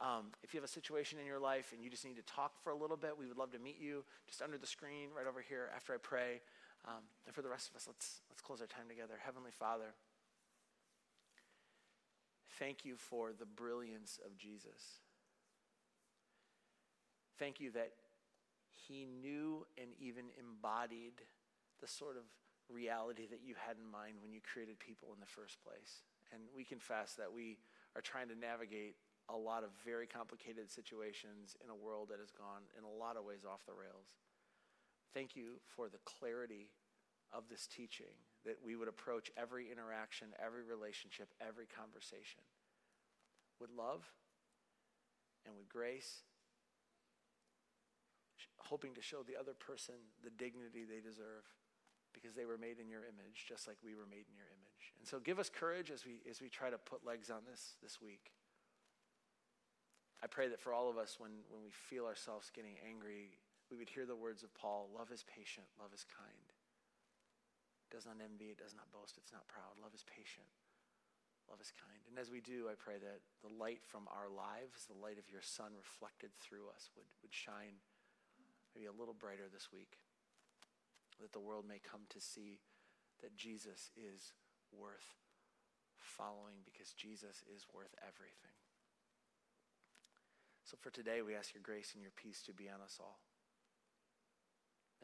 um, 0.00 0.32
if 0.42 0.54
you 0.54 0.58
have 0.58 0.64
a 0.64 0.72
situation 0.72 1.18
in 1.18 1.26
your 1.26 1.38
life 1.38 1.72
and 1.72 1.84
you 1.84 1.90
just 1.90 2.04
need 2.04 2.16
to 2.16 2.22
talk 2.22 2.52
for 2.62 2.70
a 2.70 2.76
little 2.76 2.96
bit, 2.96 3.18
we 3.18 3.26
would 3.26 3.36
love 3.36 3.52
to 3.52 3.58
meet 3.58 3.78
you 3.80 4.02
just 4.26 4.40
under 4.40 4.56
the 4.56 4.66
screen 4.66 5.08
right 5.16 5.26
over 5.26 5.42
here 5.46 5.68
after 5.76 5.92
I 5.92 5.98
pray. 6.02 6.40
Um, 6.88 7.04
and 7.26 7.34
for 7.34 7.42
the 7.42 7.50
rest 7.50 7.68
of 7.68 7.76
us, 7.76 7.84
let's, 7.86 8.20
let's 8.30 8.40
close 8.40 8.60
our 8.62 8.66
time 8.66 8.88
together. 8.88 9.14
Heavenly 9.22 9.50
Father, 9.50 9.92
thank 12.58 12.84
you 12.84 12.96
for 12.96 13.32
the 13.38 13.44
brilliance 13.44 14.18
of 14.24 14.38
Jesus. 14.38 15.04
Thank 17.38 17.60
you 17.60 17.70
that 17.72 17.92
he 18.88 19.04
knew 19.04 19.66
and 19.76 19.90
even 20.00 20.24
embodied 20.40 21.20
the 21.80 21.88
sort 21.88 22.16
of 22.16 22.24
reality 22.72 23.26
that 23.30 23.40
you 23.44 23.54
had 23.66 23.76
in 23.76 23.90
mind 23.90 24.16
when 24.22 24.32
you 24.32 24.40
created 24.40 24.78
people 24.78 25.08
in 25.12 25.20
the 25.20 25.26
first 25.26 25.58
place. 25.60 26.04
And 26.32 26.42
we 26.54 26.64
confess 26.64 27.14
that 27.14 27.32
we 27.32 27.58
are 27.96 28.00
trying 28.00 28.28
to 28.28 28.38
navigate 28.38 28.96
a 29.30 29.36
lot 29.36 29.62
of 29.62 29.70
very 29.84 30.06
complicated 30.06 30.70
situations 30.70 31.56
in 31.62 31.70
a 31.70 31.74
world 31.74 32.08
that 32.10 32.18
has 32.18 32.30
gone 32.30 32.66
in 32.76 32.84
a 32.84 32.90
lot 32.90 33.16
of 33.16 33.24
ways 33.24 33.46
off 33.46 33.62
the 33.66 33.72
rails. 33.72 34.10
Thank 35.14 35.34
you 35.34 35.62
for 35.64 35.88
the 35.88 36.02
clarity 36.04 36.70
of 37.32 37.46
this 37.48 37.66
teaching 37.66 38.14
that 38.44 38.58
we 38.64 38.74
would 38.74 38.88
approach 38.88 39.30
every 39.36 39.70
interaction, 39.70 40.28
every 40.42 40.62
relationship, 40.62 41.28
every 41.38 41.66
conversation 41.66 42.42
with 43.60 43.70
love 43.76 44.08
and 45.46 45.54
with 45.54 45.68
grace, 45.68 46.24
hoping 48.58 48.94
to 48.94 49.02
show 49.02 49.22
the 49.22 49.38
other 49.38 49.54
person 49.54 49.94
the 50.24 50.30
dignity 50.30 50.84
they 50.84 51.00
deserve 51.00 51.44
because 52.12 52.34
they 52.34 52.46
were 52.46 52.58
made 52.58 52.78
in 52.80 52.88
your 52.88 53.02
image, 53.06 53.46
just 53.46 53.68
like 53.68 53.76
we 53.84 53.94
were 53.94 54.08
made 54.08 54.26
in 54.26 54.34
your 54.34 54.50
image. 54.50 54.94
And 54.98 55.06
so 55.06 55.20
give 55.20 55.38
us 55.38 55.48
courage 55.48 55.90
as 55.90 56.04
we, 56.04 56.18
as 56.28 56.40
we 56.40 56.48
try 56.48 56.70
to 56.70 56.78
put 56.78 57.06
legs 57.06 57.30
on 57.30 57.42
this 57.48 57.76
this 57.82 58.00
week. 58.00 58.32
I 60.20 60.28
pray 60.28 60.48
that 60.52 60.60
for 60.60 60.76
all 60.76 60.92
of 60.92 61.00
us, 61.00 61.16
when, 61.16 61.32
when 61.48 61.64
we 61.64 61.72
feel 61.72 62.04
ourselves 62.04 62.52
getting 62.52 62.76
angry, 62.84 63.40
we 63.72 63.80
would 63.80 63.88
hear 63.88 64.04
the 64.04 64.18
words 64.18 64.44
of 64.44 64.52
Paul 64.52 64.92
love 64.92 65.08
is 65.08 65.24
patient, 65.24 65.66
love 65.80 65.96
is 65.96 66.04
kind. 66.04 66.48
It 67.88 67.90
does 67.94 68.04
not 68.04 68.20
envy, 68.20 68.52
it 68.52 68.60
does 68.60 68.76
not 68.76 68.92
boast, 68.92 69.16
it's 69.16 69.32
not 69.32 69.48
proud. 69.48 69.80
Love 69.80 69.96
is 69.96 70.04
patient, 70.04 70.46
love 71.48 71.62
is 71.62 71.72
kind. 71.72 72.04
And 72.04 72.20
as 72.20 72.28
we 72.28 72.44
do, 72.44 72.68
I 72.68 72.76
pray 72.76 73.00
that 73.00 73.24
the 73.40 73.50
light 73.50 73.80
from 73.80 74.04
our 74.12 74.28
lives, 74.28 74.84
the 74.84 75.00
light 75.00 75.16
of 75.16 75.32
your 75.32 75.42
Son 75.42 75.72
reflected 75.72 76.36
through 76.36 76.68
us, 76.68 76.92
would, 76.92 77.08
would 77.24 77.32
shine 77.32 77.80
maybe 78.76 78.92
a 78.92 78.94
little 78.94 79.16
brighter 79.16 79.48
this 79.48 79.72
week. 79.72 79.96
That 81.16 81.32
the 81.32 81.42
world 81.42 81.64
may 81.68 81.80
come 81.80 82.04
to 82.12 82.20
see 82.20 82.60
that 83.20 83.36
Jesus 83.36 83.92
is 83.96 84.32
worth 84.72 85.16
following 85.96 86.64
because 86.64 86.92
Jesus 86.92 87.44
is 87.48 87.68
worth 87.72 87.92
everything. 88.00 88.59
So 90.70 90.76
for 90.80 90.90
today, 90.90 91.18
we 91.20 91.34
ask 91.34 91.52
your 91.52 91.64
grace 91.64 91.94
and 91.94 92.02
your 92.02 92.12
peace 92.14 92.42
to 92.46 92.52
be 92.52 92.68
on 92.68 92.80
us 92.80 92.98
all. 93.00 93.18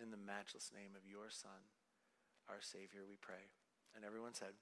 In 0.01 0.13
the 0.13 0.17
matchless 0.17 0.71
name 0.73 0.95
of 0.95 1.03
your 1.11 1.29
Son, 1.29 1.59
our 2.49 2.61
Savior, 2.61 3.01
we 3.09 3.17
pray. 3.21 3.51
And 3.97 4.05
everyone 4.05 4.33
said, 4.33 4.55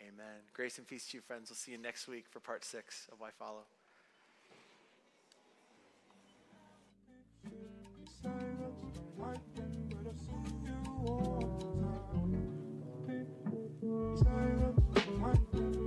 Amen. 0.00 0.48
Grace 0.54 0.78
and 0.78 0.86
peace 0.86 1.06
to 1.08 1.18
you, 1.18 1.20
friends. 1.20 1.50
We'll 1.50 1.56
see 1.56 1.72
you 1.72 1.76
next 1.76 2.08
week 2.08 2.24
for 2.30 2.40
part 2.40 2.64
six 2.64 3.08
of 3.12 3.20
Why 3.20 3.28
Follow. 3.38 3.66
Silence, 14.24 15.81